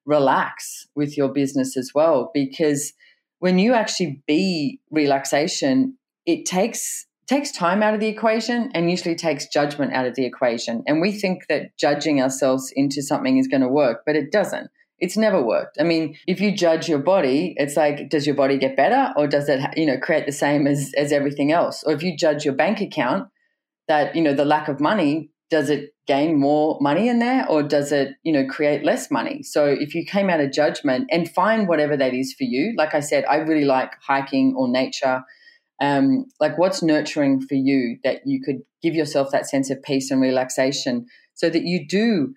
relax 0.04 0.86
with 0.94 1.16
your 1.16 1.28
business 1.28 1.76
as 1.76 1.92
well? 1.94 2.30
Because 2.32 2.92
when 3.40 3.58
you 3.58 3.74
actually 3.74 4.22
be 4.26 4.80
relaxation 4.90 5.96
it 6.26 6.44
takes 6.44 7.06
takes 7.26 7.52
time 7.52 7.82
out 7.82 7.94
of 7.94 8.00
the 8.00 8.08
equation 8.08 8.70
and 8.74 8.90
usually 8.90 9.14
takes 9.14 9.46
judgment 9.48 9.92
out 9.92 10.06
of 10.06 10.14
the 10.14 10.24
equation. 10.24 10.82
And 10.86 11.02
we 11.02 11.12
think 11.12 11.46
that 11.48 11.76
judging 11.76 12.22
ourselves 12.22 12.72
into 12.74 13.02
something 13.02 13.36
is 13.36 13.48
going 13.48 13.60
to 13.60 13.68
work 13.68 14.02
but 14.06 14.16
it 14.16 14.32
doesn't. 14.32 14.70
It's 15.00 15.16
never 15.16 15.40
worked. 15.42 15.76
I 15.80 15.84
mean 15.84 16.16
if 16.26 16.40
you 16.40 16.52
judge 16.52 16.88
your 16.88 16.98
body 16.98 17.54
it's 17.56 17.76
like 17.76 18.08
does 18.08 18.26
your 18.26 18.36
body 18.36 18.58
get 18.58 18.76
better 18.76 19.12
or 19.16 19.26
does 19.26 19.48
it 19.48 19.60
you 19.76 19.86
know 19.86 19.98
create 19.98 20.26
the 20.26 20.32
same 20.32 20.66
as 20.66 20.92
as 20.96 21.12
everything 21.12 21.52
else? 21.52 21.82
Or 21.84 21.92
if 21.92 22.02
you 22.02 22.16
judge 22.16 22.44
your 22.44 22.54
bank 22.54 22.80
account 22.80 23.28
that 23.88 24.14
you 24.14 24.22
know 24.22 24.34
the 24.34 24.44
lack 24.44 24.68
of 24.68 24.80
money 24.80 25.30
does 25.50 25.70
it 25.70 25.90
gain 26.06 26.38
more 26.38 26.78
money 26.80 27.08
in 27.08 27.18
there 27.18 27.48
or 27.48 27.62
does 27.62 27.90
it 27.90 28.10
you 28.22 28.32
know 28.32 28.46
create 28.46 28.84
less 28.84 29.10
money 29.10 29.42
so 29.42 29.64
if 29.66 29.94
you 29.94 30.04
came 30.04 30.30
out 30.30 30.40
of 30.40 30.52
judgment 30.52 31.06
and 31.10 31.30
find 31.30 31.68
whatever 31.68 31.96
that 31.96 32.14
is 32.14 32.34
for 32.36 32.44
you 32.44 32.74
like 32.76 32.94
i 32.94 33.00
said 33.00 33.24
i 33.28 33.36
really 33.36 33.64
like 33.64 33.92
hiking 34.06 34.54
or 34.56 34.68
nature 34.68 35.22
um, 35.80 36.24
like 36.40 36.58
what's 36.58 36.82
nurturing 36.82 37.40
for 37.40 37.54
you 37.54 37.98
that 38.02 38.22
you 38.26 38.40
could 38.44 38.62
give 38.82 38.96
yourself 38.96 39.30
that 39.30 39.48
sense 39.48 39.70
of 39.70 39.80
peace 39.82 40.10
and 40.10 40.20
relaxation 40.20 41.06
so 41.34 41.48
that 41.48 41.62
you 41.62 41.86
do 41.86 42.34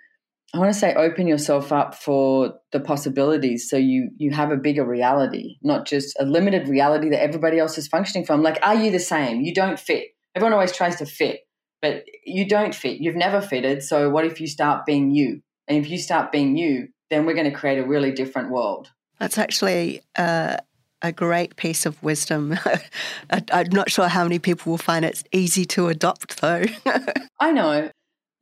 I 0.53 0.59
want 0.59 0.73
to 0.73 0.77
say 0.77 0.93
open 0.93 1.27
yourself 1.27 1.71
up 1.71 1.95
for 1.95 2.53
the 2.73 2.79
possibilities 2.81 3.69
so 3.69 3.77
you 3.77 4.09
you 4.17 4.31
have 4.31 4.51
a 4.51 4.57
bigger 4.57 4.85
reality, 4.85 5.55
not 5.63 5.87
just 5.87 6.13
a 6.19 6.25
limited 6.25 6.67
reality 6.67 7.09
that 7.09 7.23
everybody 7.23 7.57
else 7.57 7.77
is 7.77 7.87
functioning 7.87 8.25
from. 8.25 8.43
Like, 8.43 8.59
are 8.61 8.75
you 8.75 8.91
the 8.91 8.99
same? 8.99 9.41
You 9.41 9.53
don't 9.53 9.79
fit. 9.79 10.07
Everyone 10.35 10.53
always 10.53 10.71
tries 10.71 10.97
to 10.97 11.05
fit, 11.05 11.41
but 11.81 12.05
you 12.25 12.47
don't 12.47 12.73
fit. 12.73 12.99
You've 12.99 13.15
never 13.15 13.41
fitted. 13.41 13.83
So 13.83 14.09
what 14.09 14.25
if 14.25 14.39
you 14.39 14.47
start 14.47 14.85
being 14.85 15.11
you? 15.11 15.41
And 15.67 15.77
if 15.77 15.89
you 15.89 15.97
start 15.97 16.31
being 16.31 16.57
you, 16.57 16.89
then 17.09 17.25
we're 17.25 17.33
going 17.33 17.49
to 17.49 17.55
create 17.55 17.77
a 17.77 17.85
really 17.85 18.11
different 18.11 18.49
world. 18.49 18.89
That's 19.19 19.37
actually 19.37 20.01
uh, 20.17 20.57
a 21.01 21.11
great 21.11 21.55
piece 21.55 21.85
of 21.85 22.01
wisdom. 22.01 22.57
I, 23.29 23.43
I'm 23.51 23.69
not 23.69 23.91
sure 23.91 24.07
how 24.07 24.23
many 24.23 24.39
people 24.39 24.71
will 24.71 24.77
find 24.77 25.05
it 25.05 25.23
easy 25.31 25.65
to 25.65 25.89
adopt, 25.89 26.41
though. 26.41 26.65
I 27.39 27.51
know. 27.51 27.91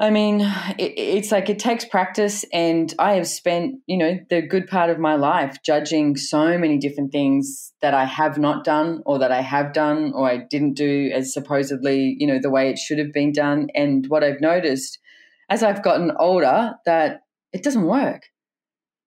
I 0.01 0.11
mean, 0.11 0.39
it, 0.77 0.93
it's 0.97 1.31
like 1.31 1.49
it 1.49 1.59
takes 1.59 1.83
practice, 1.83 2.45
and 2.53 2.93
I 2.97 3.15
have 3.15 3.27
spent, 3.27 3.81
you 3.85 3.97
know, 3.97 4.17
the 4.29 4.41
good 4.41 4.67
part 4.67 4.89
of 4.89 4.97
my 4.97 5.15
life 5.15 5.57
judging 5.65 6.15
so 6.15 6.57
many 6.57 6.77
different 6.77 7.11
things 7.11 7.73
that 7.81 7.93
I 7.93 8.05
have 8.05 8.37
not 8.37 8.63
done, 8.63 9.01
or 9.05 9.19
that 9.19 9.33
I 9.33 9.41
have 9.41 9.73
done, 9.73 10.13
or 10.15 10.29
I 10.29 10.45
didn't 10.49 10.75
do 10.75 11.11
as 11.13 11.33
supposedly, 11.33 12.15
you 12.17 12.27
know, 12.27 12.39
the 12.41 12.49
way 12.49 12.69
it 12.69 12.77
should 12.77 12.97
have 12.97 13.11
been 13.11 13.33
done. 13.33 13.67
And 13.75 14.05
what 14.07 14.23
I've 14.23 14.39
noticed 14.39 14.99
as 15.49 15.63
I've 15.63 15.83
gotten 15.83 16.11
older, 16.17 16.75
that 16.85 17.21
it 17.51 17.63
doesn't 17.63 17.85
work. 17.85 18.21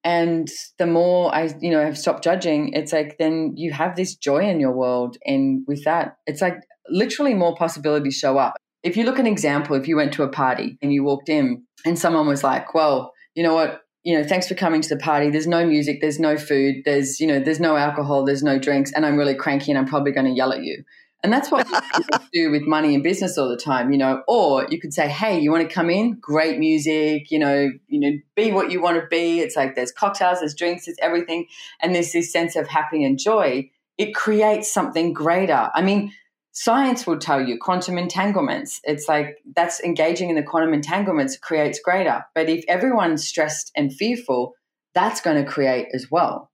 And 0.04 0.48
the 0.78 0.86
more 0.86 1.34
I, 1.34 1.54
you 1.60 1.70
know, 1.70 1.82
have 1.82 1.96
stopped 1.96 2.24
judging, 2.24 2.72
it's 2.74 2.92
like 2.92 3.16
then 3.18 3.54
you 3.56 3.72
have 3.72 3.96
this 3.96 4.14
joy 4.14 4.40
in 4.40 4.60
your 4.60 4.72
world, 4.72 5.16
and 5.24 5.64
with 5.66 5.84
that, 5.84 6.16
it's 6.26 6.42
like 6.42 6.56
literally 6.90 7.32
more 7.32 7.54
possibilities 7.56 8.16
show 8.16 8.36
up. 8.36 8.56
If 8.82 8.96
you 8.96 9.04
look 9.04 9.14
at 9.14 9.20
an 9.20 9.26
example, 9.26 9.76
if 9.76 9.86
you 9.86 9.96
went 9.96 10.12
to 10.14 10.22
a 10.22 10.28
party 10.28 10.78
and 10.82 10.92
you 10.92 11.04
walked 11.04 11.28
in 11.28 11.64
and 11.84 11.98
someone 11.98 12.26
was 12.26 12.42
like, 12.42 12.74
well, 12.74 13.12
you 13.34 13.42
know 13.42 13.54
what, 13.54 13.82
you 14.02 14.18
know, 14.18 14.26
thanks 14.26 14.48
for 14.48 14.54
coming 14.54 14.80
to 14.80 14.88
the 14.88 14.96
party. 14.96 15.30
There's 15.30 15.46
no 15.46 15.64
music, 15.64 16.00
there's 16.00 16.18
no 16.18 16.36
food, 16.36 16.82
there's, 16.84 17.20
you 17.20 17.26
know, 17.26 17.38
there's 17.38 17.60
no 17.60 17.76
alcohol, 17.76 18.24
there's 18.24 18.42
no 18.42 18.58
drinks, 18.58 18.92
and 18.92 19.06
I'm 19.06 19.16
really 19.16 19.34
cranky 19.34 19.70
and 19.70 19.78
I'm 19.78 19.86
probably 19.86 20.12
going 20.12 20.26
to 20.26 20.32
yell 20.32 20.52
at 20.52 20.62
you. 20.62 20.82
And 21.22 21.32
that's 21.32 21.50
what 21.52 21.66
people 21.96 22.26
do 22.32 22.50
with 22.50 22.62
money 22.62 22.94
and 22.94 23.02
business 23.02 23.38
all 23.38 23.48
the 23.48 23.56
time, 23.56 23.92
you 23.92 23.98
know. 23.98 24.22
Or 24.26 24.66
you 24.68 24.80
could 24.80 24.92
say, 24.92 25.08
"Hey, 25.08 25.38
you 25.38 25.52
want 25.52 25.68
to 25.68 25.72
come 25.72 25.88
in? 25.88 26.18
Great 26.20 26.58
music, 26.58 27.30
you 27.30 27.38
know, 27.38 27.70
you 27.86 28.00
know, 28.00 28.18
be 28.34 28.50
what 28.50 28.72
you 28.72 28.82
want 28.82 29.00
to 29.00 29.06
be." 29.06 29.40
It's 29.40 29.54
like 29.54 29.76
there's 29.76 29.92
cocktails, 29.92 30.40
there's 30.40 30.54
drinks, 30.54 30.86
there's 30.86 30.98
everything, 31.00 31.46
and 31.80 31.94
there's 31.94 32.12
this 32.12 32.32
sense 32.32 32.56
of 32.56 32.66
happy 32.66 33.04
and 33.04 33.18
joy. 33.18 33.70
It 33.98 34.14
creates 34.14 34.72
something 34.72 35.12
greater. 35.12 35.70
I 35.74 35.82
mean, 35.82 36.12
science 36.52 37.06
will 37.06 37.18
tell 37.18 37.40
you 37.46 37.58
quantum 37.58 37.98
entanglements. 37.98 38.80
It's 38.84 39.08
like 39.08 39.38
that's 39.56 39.80
engaging 39.80 40.30
in 40.30 40.36
the 40.36 40.42
quantum 40.42 40.74
entanglements 40.74 41.36
creates 41.36 41.80
greater. 41.80 42.24
But 42.34 42.48
if 42.48 42.64
everyone's 42.68 43.26
stressed 43.26 43.72
and 43.76 43.92
fearful, 43.92 44.54
that's 44.94 45.20
going 45.20 45.42
to 45.42 45.50
create 45.50 45.88
as 45.94 46.08
well. 46.10 46.50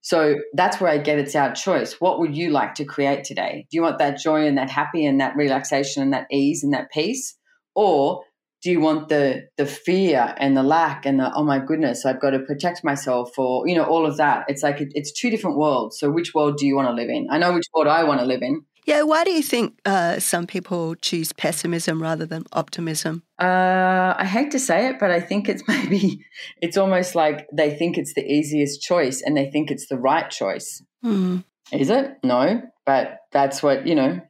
So 0.00 0.36
that's 0.54 0.80
where 0.80 0.90
I 0.90 0.98
get 0.98 1.18
it's 1.18 1.36
our 1.36 1.52
choice. 1.54 2.00
What 2.00 2.18
would 2.18 2.36
you 2.36 2.50
like 2.50 2.74
to 2.74 2.84
create 2.84 3.22
today? 3.22 3.66
Do 3.70 3.76
you 3.76 3.82
want 3.82 3.98
that 3.98 4.18
joy 4.18 4.46
and 4.46 4.58
that 4.58 4.68
happy 4.68 5.06
and 5.06 5.20
that 5.20 5.36
relaxation 5.36 6.02
and 6.02 6.12
that 6.12 6.26
ease 6.30 6.64
and 6.64 6.72
that 6.72 6.90
peace? 6.90 7.36
Or 7.76 8.22
do 8.62 8.70
you 8.70 8.80
want 8.80 9.08
the 9.08 9.48
the 9.56 9.66
fear 9.66 10.34
and 10.38 10.56
the 10.56 10.62
lack 10.62 11.04
and 11.04 11.20
the 11.20 11.32
oh 11.34 11.42
my 11.42 11.58
goodness 11.58 12.06
i've 12.06 12.20
got 12.20 12.30
to 12.30 12.38
protect 12.38 12.84
myself 12.84 13.36
or 13.36 13.66
you 13.66 13.74
know 13.74 13.84
all 13.84 14.06
of 14.06 14.16
that 14.16 14.44
it's 14.48 14.62
like 14.62 14.80
it, 14.80 14.88
it's 14.94 15.12
two 15.12 15.30
different 15.30 15.56
worlds 15.56 15.98
so 15.98 16.10
which 16.10 16.32
world 16.32 16.56
do 16.56 16.66
you 16.66 16.76
want 16.76 16.88
to 16.88 16.94
live 16.94 17.08
in 17.08 17.26
i 17.30 17.38
know 17.38 17.52
which 17.52 17.66
world 17.74 17.88
i 17.88 18.04
want 18.04 18.20
to 18.20 18.26
live 18.26 18.40
in 18.40 18.64
yeah, 18.84 19.02
why 19.02 19.22
do 19.24 19.30
you 19.30 19.42
think 19.42 19.78
uh, 19.84 20.18
some 20.18 20.46
people 20.46 20.94
choose 20.96 21.32
pessimism 21.32 22.02
rather 22.02 22.26
than 22.26 22.44
optimism? 22.52 23.22
Uh, 23.40 24.14
I 24.16 24.24
hate 24.24 24.50
to 24.52 24.58
say 24.58 24.88
it, 24.88 24.98
but 24.98 25.10
I 25.10 25.20
think 25.20 25.48
it's 25.48 25.62
maybe 25.68 26.24
it's 26.60 26.76
almost 26.76 27.14
like 27.14 27.46
they 27.52 27.70
think 27.76 27.96
it's 27.96 28.14
the 28.14 28.24
easiest 28.24 28.82
choice 28.82 29.22
and 29.22 29.36
they 29.36 29.50
think 29.50 29.70
it's 29.70 29.88
the 29.88 29.98
right 29.98 30.28
choice. 30.28 30.82
Mm. 31.04 31.44
Is 31.72 31.90
it? 31.90 32.18
No, 32.22 32.62
but 32.84 33.18
that's 33.30 33.62
what 33.62 33.86
you 33.86 33.94
know. 33.94 34.20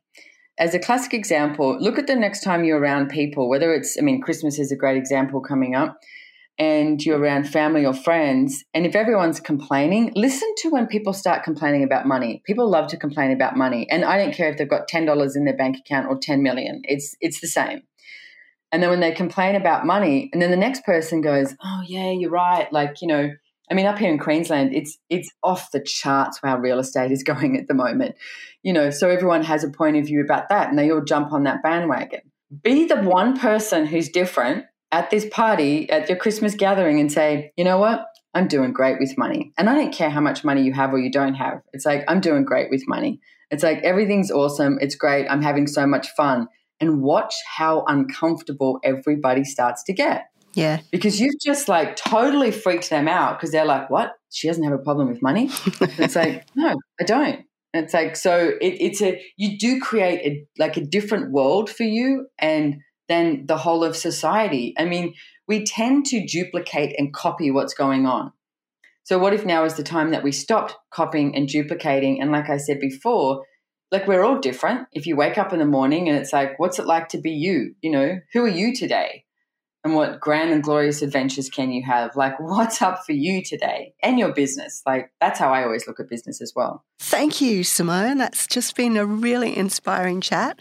As 0.58 0.74
a 0.74 0.78
classic 0.78 1.14
example, 1.14 1.78
look 1.80 1.98
at 1.98 2.06
the 2.06 2.14
next 2.14 2.44
time 2.44 2.64
you're 2.64 2.78
around 2.78 3.08
people. 3.08 3.48
Whether 3.48 3.72
it's, 3.72 3.96
I 3.98 4.02
mean, 4.02 4.20
Christmas 4.20 4.58
is 4.58 4.70
a 4.70 4.76
great 4.76 4.98
example 4.98 5.40
coming 5.40 5.74
up 5.74 5.98
and 6.58 7.04
you're 7.04 7.18
around 7.18 7.48
family 7.48 7.84
or 7.84 7.94
friends, 7.94 8.64
and 8.74 8.84
if 8.86 8.94
everyone's 8.94 9.40
complaining, 9.40 10.12
listen 10.14 10.52
to 10.58 10.70
when 10.70 10.86
people 10.86 11.12
start 11.12 11.44
complaining 11.44 11.82
about 11.82 12.06
money. 12.06 12.42
People 12.44 12.68
love 12.68 12.88
to 12.88 12.96
complain 12.96 13.30
about 13.30 13.56
money, 13.56 13.88
and 13.90 14.04
I 14.04 14.18
don't 14.18 14.34
care 14.34 14.50
if 14.50 14.58
they've 14.58 14.68
got 14.68 14.88
ten 14.88 15.06
dollars 15.06 15.36
in 15.36 15.44
their 15.44 15.56
bank 15.56 15.78
account 15.78 16.08
or 16.08 16.18
ten 16.18 16.42
million. 16.42 16.82
It's 16.84 17.16
it's 17.20 17.40
the 17.40 17.48
same. 17.48 17.82
And 18.70 18.82
then 18.82 18.90
when 18.90 19.00
they 19.00 19.12
complain 19.12 19.54
about 19.54 19.84
money, 19.86 20.30
and 20.32 20.40
then 20.40 20.50
the 20.50 20.56
next 20.56 20.84
person 20.84 21.20
goes, 21.20 21.54
"Oh 21.62 21.82
yeah, 21.86 22.10
you're 22.10 22.30
right." 22.30 22.70
Like 22.72 23.00
you 23.00 23.08
know, 23.08 23.30
I 23.70 23.74
mean, 23.74 23.86
up 23.86 23.98
here 23.98 24.10
in 24.10 24.18
Queensland, 24.18 24.74
it's 24.74 24.98
it's 25.08 25.30
off 25.42 25.70
the 25.70 25.80
charts 25.80 26.40
how 26.42 26.58
real 26.58 26.78
estate 26.78 27.10
is 27.10 27.22
going 27.32 27.56
at 27.56 27.68
the 27.68 27.74
moment. 27.74 28.16
You 28.62 28.72
know, 28.72 28.90
so 28.90 29.08
everyone 29.08 29.42
has 29.44 29.64
a 29.64 29.70
point 29.70 29.96
of 29.96 30.06
view 30.06 30.22
about 30.22 30.48
that, 30.50 30.68
and 30.68 30.78
they 30.78 30.90
all 30.90 31.02
jump 31.02 31.32
on 31.32 31.44
that 31.44 31.62
bandwagon. 31.62 32.20
Be 32.62 32.86
the 32.86 33.00
one 33.00 33.38
person 33.38 33.86
who's 33.86 34.10
different 34.10 34.66
at 34.92 35.10
this 35.10 35.26
party, 35.30 35.90
at 35.90 36.08
your 36.08 36.18
Christmas 36.18 36.54
gathering, 36.54 37.00
and 37.00 37.10
say, 37.10 37.52
you 37.56 37.64
know 37.64 37.78
what? 37.78 38.06
I'm 38.34 38.46
doing 38.46 38.72
great 38.72 38.98
with 39.00 39.16
money. 39.18 39.52
And 39.58 39.68
I 39.68 39.74
don't 39.74 39.92
care 39.92 40.10
how 40.10 40.20
much 40.20 40.44
money 40.44 40.62
you 40.62 40.72
have 40.72 40.92
or 40.92 40.98
you 40.98 41.10
don't 41.10 41.34
have. 41.34 41.60
It's 41.72 41.84
like, 41.84 42.04
I'm 42.08 42.20
doing 42.20 42.44
great 42.44 42.70
with 42.70 42.84
money. 42.86 43.20
It's 43.50 43.62
like, 43.62 43.78
everything's 43.82 44.30
awesome. 44.30 44.78
It's 44.80 44.94
great. 44.94 45.26
I'm 45.28 45.42
having 45.42 45.66
so 45.66 45.86
much 45.86 46.08
fun. 46.16 46.48
And 46.80 47.02
watch 47.02 47.34
how 47.56 47.84
uncomfortable 47.86 48.80
everybody 48.82 49.44
starts 49.44 49.82
to 49.84 49.92
get. 49.92 50.26
Yeah. 50.54 50.80
Because 50.90 51.20
you've 51.20 51.40
just 51.44 51.68
like 51.68 51.96
totally 51.96 52.50
freaked 52.50 52.90
them 52.90 53.08
out 53.08 53.38
because 53.38 53.52
they're 53.52 53.64
like, 53.64 53.88
what? 53.90 54.12
She 54.30 54.48
doesn't 54.48 54.64
have 54.64 54.72
a 54.72 54.78
problem 54.78 55.08
with 55.08 55.22
money? 55.22 55.48
it's 55.80 56.16
like, 56.16 56.46
no, 56.54 56.74
I 57.00 57.04
don't. 57.04 57.44
And 57.74 57.84
it's 57.84 57.94
like, 57.94 58.16
so 58.16 58.52
it, 58.60 58.76
it's 58.80 59.02
a, 59.02 59.22
you 59.36 59.58
do 59.58 59.80
create 59.80 60.20
a, 60.20 60.46
like 60.58 60.76
a 60.76 60.84
different 60.84 61.32
world 61.32 61.70
for 61.70 61.84
you. 61.84 62.26
And 62.38 62.80
than 63.12 63.44
the 63.46 63.58
whole 63.58 63.84
of 63.84 63.94
society. 63.94 64.74
I 64.78 64.86
mean, 64.86 65.14
we 65.46 65.64
tend 65.64 66.06
to 66.06 66.26
duplicate 66.26 66.94
and 66.98 67.12
copy 67.12 67.50
what's 67.50 67.74
going 67.74 68.06
on. 68.06 68.32
So, 69.04 69.18
what 69.18 69.34
if 69.34 69.44
now 69.44 69.64
is 69.64 69.74
the 69.74 69.82
time 69.82 70.12
that 70.12 70.22
we 70.22 70.32
stopped 70.32 70.74
copying 70.90 71.36
and 71.36 71.46
duplicating? 71.46 72.20
And, 72.20 72.32
like 72.32 72.48
I 72.48 72.56
said 72.56 72.80
before, 72.80 73.44
like 73.90 74.06
we're 74.06 74.24
all 74.24 74.38
different. 74.38 74.88
If 74.92 75.06
you 75.06 75.16
wake 75.16 75.36
up 75.36 75.52
in 75.52 75.58
the 75.58 75.66
morning 75.66 76.08
and 76.08 76.16
it's 76.16 76.32
like, 76.32 76.58
what's 76.58 76.78
it 76.78 76.86
like 76.86 77.08
to 77.08 77.18
be 77.18 77.32
you? 77.32 77.74
You 77.82 77.90
know, 77.90 78.18
who 78.32 78.44
are 78.44 78.48
you 78.48 78.74
today? 78.74 79.24
And 79.84 79.94
what 79.94 80.20
grand 80.20 80.52
and 80.52 80.62
glorious 80.62 81.02
adventures 81.02 81.50
can 81.50 81.72
you 81.72 81.82
have? 81.84 82.16
Like, 82.16 82.34
what's 82.40 82.80
up 82.80 83.04
for 83.04 83.12
you 83.12 83.42
today 83.44 83.92
and 84.02 84.18
your 84.18 84.32
business? 84.32 84.80
Like, 84.86 85.10
that's 85.20 85.38
how 85.38 85.52
I 85.52 85.64
always 85.64 85.86
look 85.86 86.00
at 86.00 86.08
business 86.08 86.40
as 86.40 86.52
well. 86.56 86.84
Thank 87.00 87.40
you, 87.42 87.64
Simone. 87.64 88.16
That's 88.16 88.46
just 88.46 88.76
been 88.76 88.96
a 88.96 89.04
really 89.04 89.54
inspiring 89.54 90.22
chat. 90.22 90.58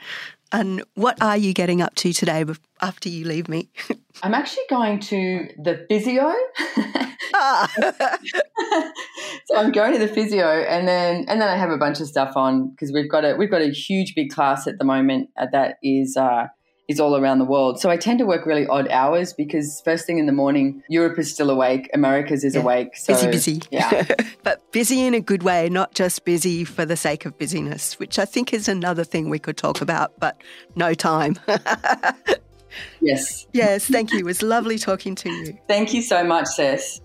And 0.51 0.83
what 0.95 1.21
are 1.21 1.37
you 1.37 1.53
getting 1.53 1.81
up 1.81 1.95
to 1.95 2.13
today 2.13 2.43
after 2.81 3.09
you 3.09 3.25
leave 3.25 3.47
me? 3.47 3.69
I'm 4.23 4.33
actually 4.33 4.63
going 4.69 4.99
to 4.99 5.47
the 5.57 5.85
physio. 5.89 6.33
ah. 7.33 7.71
so 9.45 9.55
I'm 9.55 9.71
going 9.71 9.93
to 9.93 9.99
the 9.99 10.07
physio, 10.07 10.47
and 10.63 10.87
then 10.87 11.25
and 11.27 11.41
then 11.41 11.49
I 11.49 11.55
have 11.55 11.69
a 11.69 11.77
bunch 11.77 12.01
of 12.01 12.07
stuff 12.07 12.35
on 12.35 12.71
because 12.71 12.91
we've 12.91 13.09
got 13.09 13.23
a 13.23 13.35
we've 13.35 13.49
got 13.49 13.61
a 13.61 13.71
huge 13.71 14.13
big 14.15 14.29
class 14.29 14.67
at 14.67 14.77
the 14.77 14.85
moment 14.85 15.29
uh, 15.37 15.47
that 15.51 15.77
is 15.81 16.17
uh, 16.17 16.47
is 16.91 16.99
all 16.99 17.17
around 17.17 17.39
the 17.39 17.45
world. 17.45 17.79
So 17.79 17.89
I 17.89 17.97
tend 17.97 18.19
to 18.19 18.25
work 18.25 18.45
really 18.45 18.67
odd 18.67 18.87
hours 18.89 19.33
because 19.33 19.81
first 19.81 20.05
thing 20.05 20.19
in 20.19 20.25
the 20.25 20.31
morning, 20.31 20.83
Europe 20.89 21.17
is 21.17 21.33
still 21.33 21.49
awake, 21.49 21.89
America's 21.93 22.43
is 22.43 22.53
yeah. 22.53 22.61
awake. 22.61 22.95
So, 22.95 23.13
busy, 23.13 23.31
busy. 23.31 23.61
Yeah. 23.71 24.05
but 24.43 24.71
busy 24.71 25.01
in 25.01 25.13
a 25.13 25.21
good 25.21 25.43
way, 25.43 25.69
not 25.69 25.93
just 25.95 26.25
busy 26.25 26.63
for 26.63 26.85
the 26.85 26.97
sake 26.97 27.25
of 27.25 27.37
busyness, 27.37 27.97
which 27.97 28.19
I 28.19 28.25
think 28.25 28.53
is 28.53 28.67
another 28.67 29.03
thing 29.03 29.29
we 29.29 29.39
could 29.39 29.57
talk 29.57 29.81
about, 29.81 30.19
but 30.19 30.41
no 30.75 30.93
time. 30.93 31.39
yes. 33.01 33.47
Yes, 33.53 33.85
thank 33.85 34.11
you. 34.11 34.19
It 34.19 34.25
was 34.25 34.41
lovely 34.43 34.77
talking 34.77 35.15
to 35.15 35.29
you. 35.29 35.57
Thank 35.67 35.93
you 35.93 36.01
so 36.01 36.23
much, 36.23 36.47
Sis. 36.47 37.01